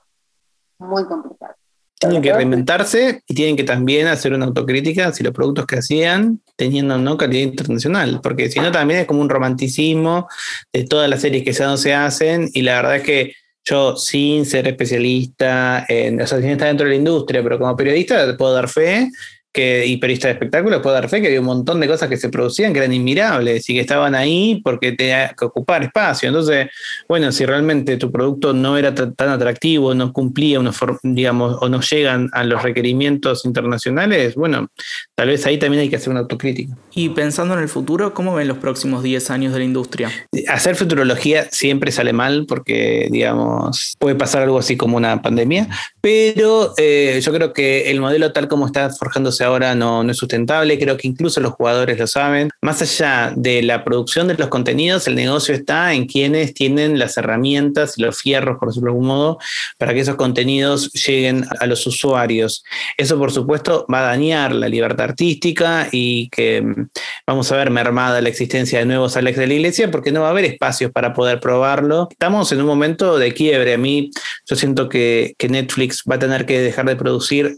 muy 0.78 1.04
complicado. 1.06 1.54
Tienen 1.98 2.20
que 2.20 2.32
reinventarse 2.32 3.22
y 3.26 3.34
tienen 3.34 3.56
que 3.56 3.64
también 3.64 4.06
hacer 4.06 4.34
una 4.34 4.44
autocrítica 4.44 5.12
si 5.12 5.24
los 5.24 5.32
productos 5.32 5.64
que 5.64 5.78
hacían 5.78 6.40
tenían 6.54 6.90
o 6.90 6.98
no 6.98 7.16
calidad 7.16 7.44
internacional, 7.44 8.20
porque 8.22 8.50
si 8.50 8.60
no 8.60 8.70
también 8.70 9.00
es 9.00 9.06
como 9.06 9.22
un 9.22 9.30
romanticismo 9.30 10.28
de 10.72 10.84
todas 10.84 11.08
las 11.08 11.22
series 11.22 11.42
que 11.42 11.52
ya 11.52 11.66
no 11.66 11.78
se 11.78 11.94
hacen 11.94 12.50
y 12.52 12.62
la 12.62 12.76
verdad 12.76 12.96
es 12.96 13.02
que 13.02 13.32
yo 13.64 13.96
sin 13.96 14.44
ser 14.46 14.68
especialista, 14.68 15.84
en, 15.88 16.20
o 16.20 16.26
sea, 16.26 16.38
sin 16.38 16.50
estar 16.50 16.68
dentro 16.68 16.84
de 16.86 16.92
la 16.92 16.98
industria, 16.98 17.42
pero 17.42 17.58
como 17.58 17.76
periodista 17.76 18.36
puedo 18.36 18.54
dar 18.54 18.68
fe 18.68 19.10
que, 19.56 19.86
y 19.86 19.96
periodista 19.96 20.28
de 20.28 20.34
espectáculos, 20.34 20.82
puedo 20.82 20.94
dar 20.94 21.08
fe 21.08 21.22
que 21.22 21.28
había 21.28 21.40
un 21.40 21.46
montón 21.46 21.80
de 21.80 21.88
cosas 21.88 22.10
que 22.10 22.18
se 22.18 22.28
producían 22.28 22.74
que 22.74 22.80
eran 22.80 22.92
inmirables 22.92 23.68
y 23.70 23.72
que 23.72 23.80
estaban 23.80 24.14
ahí 24.14 24.60
porque 24.62 24.92
tenía 24.92 25.28
que 25.28 25.46
ocupar 25.46 25.82
espacio. 25.82 26.28
Entonces, 26.28 26.68
bueno, 27.08 27.32
si 27.32 27.46
realmente 27.46 27.96
tu 27.96 28.12
producto 28.12 28.52
no 28.52 28.76
era 28.76 28.94
tan 28.94 29.30
atractivo, 29.30 29.94
no 29.94 30.12
cumplía, 30.12 30.60
una 30.60 30.72
digamos, 31.02 31.56
o 31.62 31.70
no 31.70 31.80
llegan 31.80 32.28
a 32.32 32.44
los 32.44 32.62
requerimientos 32.62 33.46
internacionales, 33.46 34.34
bueno, 34.34 34.68
tal 35.16 35.28
vez 35.28 35.46
ahí 35.46 35.58
también 35.58 35.80
hay 35.80 35.88
que 35.88 35.96
hacer 35.96 36.10
una 36.10 36.20
autocrítica. 36.20 36.76
Y 36.94 37.08
pensando 37.08 37.54
en 37.54 37.60
el 37.60 37.70
futuro, 37.70 38.12
¿cómo 38.12 38.34
ven 38.34 38.48
los 38.48 38.58
próximos 38.58 39.02
10 39.02 39.30
años 39.30 39.52
de 39.54 39.60
la 39.60 39.64
industria? 39.64 40.10
Hacer 40.48 40.76
futurología 40.76 41.48
siempre 41.50 41.90
sale 41.90 42.12
mal 42.12 42.44
porque, 42.46 43.08
digamos, 43.10 43.94
puede 43.98 44.14
pasar 44.14 44.42
algo 44.42 44.58
así 44.58 44.76
como 44.76 44.98
una 44.98 45.22
pandemia, 45.22 45.68
pero 46.02 46.74
eh, 46.76 47.18
yo 47.22 47.32
creo 47.32 47.54
que 47.54 47.90
el 47.90 48.00
modelo 48.00 48.32
tal 48.32 48.46
como 48.46 48.66
está 48.66 48.90
forjándose 48.90 49.42
ahora 49.42 49.74
no, 49.74 50.04
no 50.04 50.12
es 50.12 50.18
sustentable, 50.18 50.78
creo 50.78 50.98
que 50.98 51.08
incluso 51.08 51.40
los 51.40 51.54
jugadores 51.54 51.98
lo 51.98 52.06
saben. 52.06 52.50
Más 52.60 52.82
allá 52.82 53.32
de 53.34 53.62
la 53.62 53.84
producción 53.84 54.28
de 54.28 54.34
los 54.34 54.48
contenidos, 54.48 55.06
el 55.06 55.14
negocio 55.14 55.54
está 55.54 55.94
en 55.94 56.06
quienes 56.06 56.52
tienen 56.52 56.98
las 56.98 57.16
herramientas 57.16 57.96
y 57.96 58.02
los 58.02 58.20
fierros, 58.20 58.58
por 58.58 58.68
decirlo 58.68 58.88
de 58.88 58.92
algún 58.92 59.06
modo, 59.06 59.38
para 59.78 59.94
que 59.94 60.00
esos 60.00 60.16
contenidos 60.16 60.92
lleguen 60.92 61.46
a 61.58 61.66
los 61.66 61.86
usuarios. 61.86 62.62
Eso, 62.98 63.18
por 63.18 63.32
supuesto, 63.32 63.86
va 63.92 64.00
a 64.00 64.08
dañar 64.08 64.54
la 64.54 64.68
libertad 64.68 65.05
artística 65.06 65.88
y 65.90 66.28
que 66.30 66.62
mm, 66.62 66.88
vamos 67.26 67.50
a 67.50 67.56
ver 67.56 67.70
mermada 67.70 68.20
la 68.20 68.28
existencia 68.28 68.78
de 68.78 68.84
nuevos 68.86 69.16
Alex 69.16 69.38
de 69.38 69.46
la 69.46 69.54
Iglesia 69.54 69.90
porque 69.90 70.12
no 70.12 70.20
va 70.22 70.28
a 70.28 70.30
haber 70.30 70.44
espacios 70.44 70.92
para 70.92 71.12
poder 71.12 71.40
probarlo. 71.40 72.08
Estamos 72.10 72.52
en 72.52 72.60
un 72.60 72.66
momento 72.66 73.18
de 73.18 73.32
quiebre. 73.32 73.74
A 73.74 73.78
mí, 73.78 74.10
yo 74.48 74.56
siento 74.56 74.88
que, 74.88 75.34
que 75.38 75.48
Netflix 75.48 76.02
va 76.10 76.16
a 76.16 76.20
tener 76.20 76.46
que 76.46 76.60
dejar 76.60 76.86
de 76.86 76.96
producir 76.96 77.56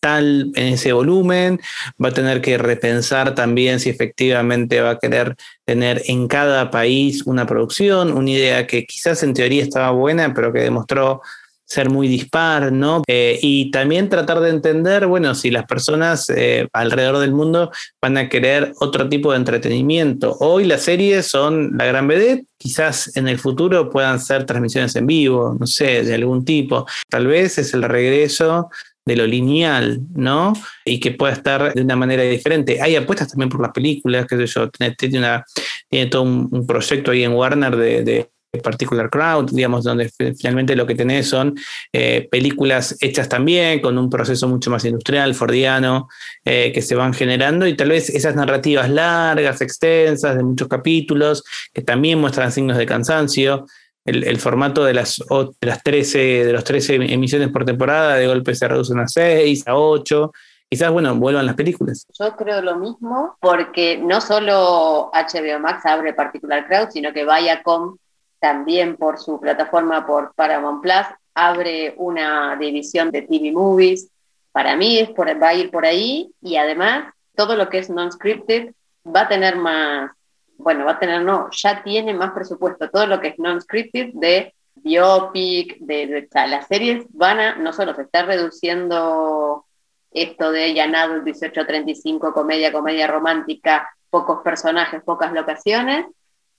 tal 0.00 0.52
en 0.54 0.74
ese 0.74 0.92
volumen, 0.92 1.60
va 2.02 2.10
a 2.10 2.12
tener 2.12 2.42
que 2.42 2.58
repensar 2.58 3.34
también 3.34 3.80
si 3.80 3.88
efectivamente 3.88 4.82
va 4.82 4.90
a 4.90 4.98
querer 4.98 5.34
tener 5.64 6.02
en 6.06 6.28
cada 6.28 6.70
país 6.70 7.22
una 7.24 7.46
producción, 7.46 8.12
una 8.12 8.30
idea 8.30 8.66
que 8.66 8.84
quizás 8.84 9.22
en 9.22 9.32
teoría 9.32 9.62
estaba 9.62 9.90
buena, 9.92 10.34
pero 10.34 10.52
que 10.52 10.60
demostró 10.60 11.22
ser 11.66 11.90
muy 11.90 12.08
dispar, 12.08 12.72
¿no? 12.72 13.02
Eh, 13.06 13.38
y 13.42 13.70
también 13.70 14.08
tratar 14.08 14.40
de 14.40 14.50
entender, 14.50 15.06
bueno, 15.06 15.34
si 15.34 15.50
las 15.50 15.64
personas 15.64 16.30
eh, 16.30 16.68
alrededor 16.72 17.18
del 17.18 17.32
mundo 17.32 17.70
van 18.00 18.16
a 18.18 18.28
querer 18.28 18.72
otro 18.80 19.08
tipo 19.08 19.32
de 19.32 19.38
entretenimiento. 19.38 20.36
Hoy 20.40 20.64
las 20.64 20.82
series 20.82 21.26
son 21.26 21.76
la 21.76 21.86
gran 21.86 22.06
vedette, 22.06 22.46
quizás 22.58 23.16
en 23.16 23.28
el 23.28 23.38
futuro 23.38 23.90
puedan 23.90 24.20
ser 24.20 24.44
transmisiones 24.44 24.94
en 24.96 25.06
vivo, 25.06 25.56
no 25.58 25.66
sé, 25.66 26.02
de 26.04 26.14
algún 26.14 26.44
tipo. 26.44 26.86
Tal 27.08 27.26
vez 27.26 27.58
es 27.58 27.74
el 27.74 27.82
regreso 27.82 28.68
de 29.06 29.16
lo 29.16 29.26
lineal, 29.26 30.00
¿no? 30.14 30.54
Y 30.84 30.98
que 30.98 31.10
pueda 31.12 31.32
estar 31.34 31.74
de 31.74 31.82
una 31.82 31.96
manera 31.96 32.22
diferente. 32.22 32.80
Hay 32.80 32.96
apuestas 32.96 33.28
también 33.28 33.50
por 33.50 33.60
las 33.60 33.72
películas, 33.72 34.26
qué 34.26 34.36
sé 34.36 34.46
yo, 34.46 34.70
tiene, 34.70 36.08
todo 36.10 36.22
un, 36.22 36.66
proyecto 36.66 37.10
ahí 37.10 37.22
en 37.24 37.32
Warner 37.32 37.76
de, 37.76 38.30
Particular 38.62 39.10
Crowd, 39.10 39.50
digamos, 39.50 39.84
donde 39.84 40.10
finalmente 40.36 40.76
lo 40.76 40.86
que 40.86 40.94
tenés 40.94 41.28
son 41.28 41.54
eh, 41.92 42.28
películas 42.30 42.96
hechas 43.00 43.28
también 43.28 43.80
con 43.80 43.98
un 43.98 44.10
proceso 44.10 44.48
mucho 44.48 44.70
más 44.70 44.84
industrial, 44.84 45.34
fordiano, 45.34 46.08
eh, 46.44 46.72
que 46.72 46.82
se 46.82 46.94
van 46.94 47.14
generando 47.14 47.66
y 47.66 47.76
tal 47.76 47.90
vez 47.90 48.10
esas 48.10 48.34
narrativas 48.36 48.90
largas, 48.90 49.60
extensas, 49.60 50.36
de 50.36 50.42
muchos 50.42 50.68
capítulos, 50.68 51.44
que 51.72 51.82
también 51.82 52.20
muestran 52.20 52.52
signos 52.52 52.76
de 52.76 52.86
cansancio, 52.86 53.66
el, 54.04 54.38
formato 54.38 54.84
de 54.84 54.94
las, 54.94 55.22
de 55.60 55.66
las 55.66 55.82
13, 55.82 56.44
de 56.44 56.52
los 56.52 56.64
13 56.64 56.96
emisiones 57.12 57.48
por 57.48 57.64
temporada, 57.64 58.16
de 58.16 58.26
golpe 58.26 58.54
se 58.54 58.68
reducen 58.68 58.98
a 58.98 59.08
6, 59.08 59.66
a 59.66 59.76
8. 59.76 60.32
Quizás, 60.68 60.90
bueno, 60.90 61.14
vuelvan 61.14 61.46
las 61.46 61.54
películas. 61.54 62.06
Yo 62.18 62.36
creo 62.36 62.60
lo 62.60 62.76
mismo, 62.76 63.36
porque 63.40 63.96
no 63.98 64.20
solo 64.20 65.10
HBO 65.12 65.60
Max 65.60 65.86
abre 65.86 66.12
Particular 66.12 66.66
Crowd, 66.66 66.90
sino 66.90 67.12
que 67.12 67.24
Viacom 67.24 67.96
también 68.38 68.96
por 68.96 69.18
su 69.18 69.40
plataforma, 69.40 70.06
por 70.06 70.34
Paramount 70.34 70.82
Plus, 70.82 71.06
abre 71.34 71.94
una 71.96 72.56
división 72.56 73.10
de 73.10 73.22
TV 73.22 73.52
Movies. 73.52 74.10
Para 74.52 74.76
mí 74.76 74.98
es 74.98 75.10
por, 75.10 75.28
va 75.42 75.48
a 75.48 75.54
ir 75.54 75.70
por 75.70 75.84
ahí 75.84 76.30
y 76.40 76.56
además 76.56 77.12
todo 77.34 77.56
lo 77.56 77.68
que 77.68 77.78
es 77.78 77.90
non-scripted 77.90 78.72
va 79.04 79.22
a 79.22 79.28
tener 79.28 79.56
más, 79.56 80.10
bueno, 80.56 80.84
va 80.84 80.92
a 80.92 80.98
tener, 80.98 81.22
no, 81.22 81.48
ya 81.50 81.82
tiene 81.82 82.14
más 82.14 82.32
presupuesto. 82.32 82.90
Todo 82.90 83.06
lo 83.06 83.20
que 83.20 83.28
es 83.28 83.38
non-scripted 83.38 84.10
de 84.14 84.54
biopic, 84.76 85.78
de, 85.78 86.28
las 86.32 86.66
series 86.66 87.04
van 87.10 87.40
a, 87.40 87.54
no 87.56 87.72
solo 87.72 87.94
se 87.94 88.02
está 88.02 88.22
reduciendo 88.24 89.64
esto 90.10 90.52
de 90.52 90.74
llanado 90.74 91.14
1835, 91.22 92.32
comedia, 92.32 92.72
comedia 92.72 93.06
romántica, 93.06 93.88
pocos 94.10 94.42
personajes, 94.42 95.02
pocas 95.02 95.32
locaciones, 95.32 96.06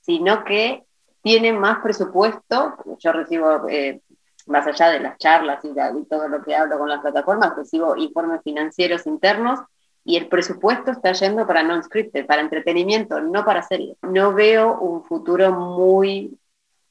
sino 0.02 0.44
que 0.44 0.84
tienen 1.26 1.58
más 1.58 1.80
presupuesto. 1.80 2.76
Yo 3.00 3.12
recibo, 3.12 3.68
eh, 3.68 4.00
más 4.46 4.68
allá 4.68 4.92
de 4.92 5.00
las 5.00 5.18
charlas 5.18 5.60
y, 5.66 5.74
todo 6.08 6.28
lo 6.28 6.44
que 6.44 6.56
hablo 6.56 6.78
con 6.78 6.88
las 6.88 7.02
plataformas, 7.02 7.56
recibo 7.56 7.98
informes 7.98 8.42
financieros 8.44 9.08
internos 9.08 9.60
y 10.04 10.18
el 10.18 10.28
presupuesto 10.28 10.92
está 10.92 11.14
yendo 11.14 11.48
para 11.48 11.64
non-scripted, 11.64 12.28
para 12.28 12.44
entretenimiento, 12.44 13.20
no 13.22 13.44
para 13.44 13.64
series. 13.64 13.98
No 14.04 14.34
veo 14.36 14.78
un 14.78 15.04
futuro 15.04 15.52
muy 15.52 16.38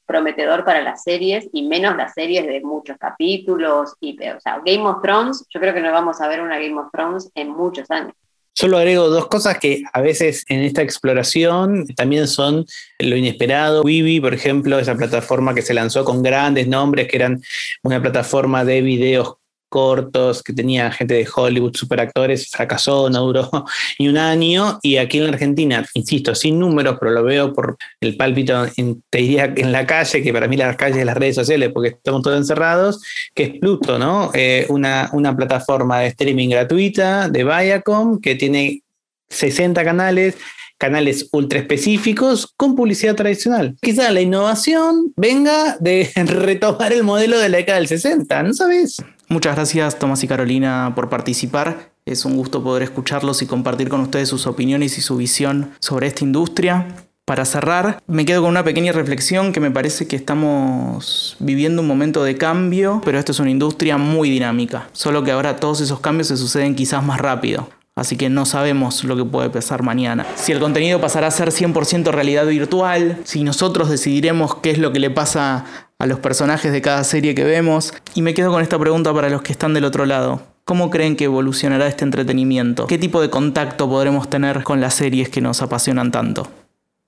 prometedor 0.05 0.65
para 0.65 0.81
las 0.81 1.03
series 1.03 1.47
y 1.53 1.65
menos 1.65 1.95
las 1.95 2.13
series 2.13 2.45
de 2.45 2.59
muchos 2.59 2.97
capítulos. 2.97 3.93
O 3.93 4.39
sea, 4.41 4.61
Game 4.65 4.85
of 4.85 5.01
Thrones, 5.01 5.45
yo 5.49 5.61
creo 5.61 5.73
que 5.73 5.81
no 5.81 5.93
vamos 5.93 6.19
a 6.19 6.27
ver 6.27 6.41
una 6.41 6.59
Game 6.59 6.77
of 6.77 6.91
Thrones 6.91 7.31
en 7.35 7.51
muchos 7.51 7.89
años. 7.89 8.13
Solo 8.57 8.77
agrego 8.77 9.09
dos 9.09 9.27
cosas 9.27 9.59
que 9.59 9.83
a 9.91 9.99
veces 9.99 10.45
en 10.47 10.61
esta 10.61 10.81
exploración 10.81 11.87
también 11.87 12.25
son 12.25 12.65
lo 12.99 13.17
inesperado. 13.17 13.83
Wibi, 13.83 14.21
por 14.21 14.33
ejemplo, 14.33 14.79
esa 14.79 14.95
plataforma 14.95 15.53
que 15.53 15.61
se 15.61 15.73
lanzó 15.73 16.05
con 16.05 16.23
grandes 16.23 16.65
nombres, 16.65 17.09
que 17.09 17.17
eran 17.17 17.41
una 17.83 18.01
plataforma 18.01 18.63
de 18.63 18.81
videos 18.81 19.35
cortos 19.69 20.43
que 20.43 20.53
tenía 20.53 20.91
gente 20.91 21.15
de 21.15 21.27
Hollywood, 21.33 21.75
superactores, 21.75 22.49
fracasó, 22.49 23.09
no 23.09 23.21
duró 23.25 23.49
ni 23.99 24.07
un 24.07 24.17
año. 24.17 24.79
Y 24.81 24.97
aquí 24.97 25.19
en 25.19 25.33
Argentina, 25.33 25.85
insisto, 25.93 26.35
sin 26.35 26.59
números, 26.59 26.97
pero 26.99 27.11
lo 27.11 27.23
veo 27.23 27.53
por 27.53 27.77
el 28.01 28.15
pálpito, 28.17 28.65
en, 28.77 29.03
te 29.09 29.19
diría 29.19 29.53
en 29.55 29.71
la 29.71 29.85
calle, 29.85 30.21
que 30.21 30.33
para 30.33 30.47
mí 30.47 30.57
las 30.57 30.75
calles 30.75 31.05
las 31.05 31.17
redes 31.17 31.35
sociales, 31.35 31.71
porque 31.73 31.89
estamos 31.89 32.21
todos 32.21 32.37
encerrados, 32.37 33.01
que 33.33 33.43
es 33.43 33.59
Pluto, 33.59 33.99
¿no? 33.99 34.31
Eh, 34.33 34.65
una, 34.69 35.09
una 35.13 35.35
plataforma 35.35 35.99
de 35.99 36.07
streaming 36.07 36.49
gratuita 36.49 37.29
de 37.29 37.43
Viacom 37.43 38.19
que 38.19 38.35
tiene 38.35 38.81
60 39.29 39.83
canales 39.83 40.35
canales 40.77 41.29
ultra 41.31 41.59
específicos 41.59 42.53
con 42.57 42.75
publicidad 42.75 43.15
tradicional. 43.15 43.75
Quizá 43.81 44.11
la 44.11 44.21
innovación 44.21 45.13
venga 45.15 45.77
de 45.79 46.09
retomar 46.25 46.93
el 46.93 47.03
modelo 47.03 47.39
de 47.39 47.49
la 47.49 47.57
década 47.57 47.79
del 47.79 47.87
60, 47.87 48.43
¿no 48.43 48.53
sabes? 48.53 48.97
Muchas 49.35 49.57
gracias 49.57 49.99
Tomás 49.99 50.23
y 50.23 50.29
Carolina 50.29 50.93
por 50.95 51.09
participar. 51.09 51.91
Es 52.05 52.23
un 52.23 52.37
gusto 52.37 52.63
poder 52.63 52.83
escucharlos 52.83 53.41
y 53.41 53.45
compartir 53.45 53.89
con 53.89 53.99
ustedes 53.99 54.29
sus 54.29 54.47
opiniones 54.47 54.97
y 54.97 55.01
su 55.01 55.17
visión 55.17 55.71
sobre 55.79 56.07
esta 56.07 56.23
industria. 56.23 56.87
Para 57.25 57.43
cerrar, 57.43 58.01
me 58.07 58.23
quedo 58.23 58.43
con 58.43 58.51
una 58.51 58.63
pequeña 58.63 58.93
reflexión 58.93 59.51
que 59.51 59.59
me 59.59 59.71
parece 59.71 60.07
que 60.07 60.15
estamos 60.15 61.35
viviendo 61.39 61.81
un 61.81 61.87
momento 61.89 62.23
de 62.23 62.37
cambio, 62.37 63.01
pero 63.03 63.19
esto 63.19 63.33
es 63.33 63.39
una 63.41 63.51
industria 63.51 63.97
muy 63.97 64.29
dinámica, 64.29 64.87
solo 64.93 65.21
que 65.21 65.31
ahora 65.31 65.57
todos 65.57 65.81
esos 65.81 65.99
cambios 65.99 66.29
se 66.29 66.37
suceden 66.37 66.73
quizás 66.73 67.03
más 67.03 67.19
rápido. 67.19 67.67
Así 67.97 68.17
que 68.17 68.29
no 68.29 68.45
sabemos 68.45 69.05
lo 69.05 69.15
que 69.15 69.23
puede 69.23 69.49
pasar 69.49 69.81
mañana. 69.81 70.25
Si 70.35 70.51
el 70.51 70.59
contenido 70.59 70.99
pasará 70.99 71.27
a 71.27 71.31
ser 71.31 71.51
100% 71.51 72.11
realidad 72.11 72.45
virtual, 72.45 73.19
si 73.23 73.43
nosotros 73.43 73.89
decidiremos 73.89 74.55
qué 74.55 74.71
es 74.71 74.77
lo 74.79 74.91
que 74.91 74.99
le 74.99 75.09
pasa 75.09 75.63
a 75.99 76.05
los 76.05 76.19
personajes 76.19 76.71
de 76.71 76.81
cada 76.81 77.03
serie 77.03 77.35
que 77.35 77.43
vemos. 77.43 77.93
Y 78.13 78.21
me 78.21 78.33
quedo 78.33 78.51
con 78.51 78.61
esta 78.61 78.79
pregunta 78.79 79.13
para 79.13 79.29
los 79.29 79.41
que 79.41 79.51
están 79.51 79.73
del 79.73 79.85
otro 79.85 80.05
lado. 80.05 80.41
¿Cómo 80.65 80.89
creen 80.89 81.15
que 81.15 81.25
evolucionará 81.25 81.87
este 81.87 82.05
entretenimiento? 82.05 82.87
¿Qué 82.87 82.97
tipo 82.97 83.21
de 83.21 83.29
contacto 83.29 83.87
podremos 83.87 84.29
tener 84.29 84.63
con 84.63 84.81
las 84.81 84.95
series 84.95 85.29
que 85.29 85.41
nos 85.41 85.61
apasionan 85.61 86.11
tanto? 86.11 86.47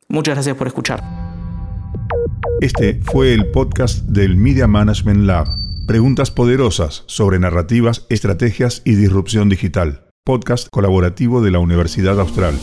Muchas 0.09 0.35
gracias 0.35 0.55
por 0.55 0.67
escuchar. 0.67 1.03
Este 2.61 3.01
fue 3.03 3.33
el 3.33 3.51
podcast 3.51 4.05
del 4.05 4.37
Media 4.37 4.67
Management 4.67 5.25
Lab. 5.25 5.47
Preguntas 5.87 6.31
poderosas 6.31 7.03
sobre 7.07 7.39
narrativas, 7.39 8.05
estrategias 8.09 8.81
y 8.85 8.95
disrupción 8.95 9.49
digital. 9.49 10.07
Podcast 10.23 10.67
colaborativo 10.69 11.41
de 11.41 11.51
la 11.51 11.59
Universidad 11.59 12.19
Austral. 12.19 12.55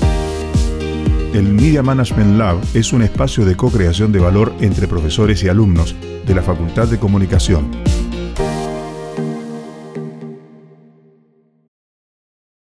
El 1.35 1.53
Media 1.53 1.83
Management 1.83 2.39
Lab 2.39 2.61
es 2.75 2.93
un 2.93 3.03
espacio 3.03 3.45
de 3.45 3.57
co-creación 3.57 4.13
de 4.13 4.21
valor 4.21 4.55
entre 4.61 4.87
profesores 4.87 5.43
y 5.43 5.49
alumnos 5.49 5.97
de 6.25 6.33
la 6.33 6.43
Facultad 6.43 6.87
de 6.87 7.01
Comunicación 7.01 7.73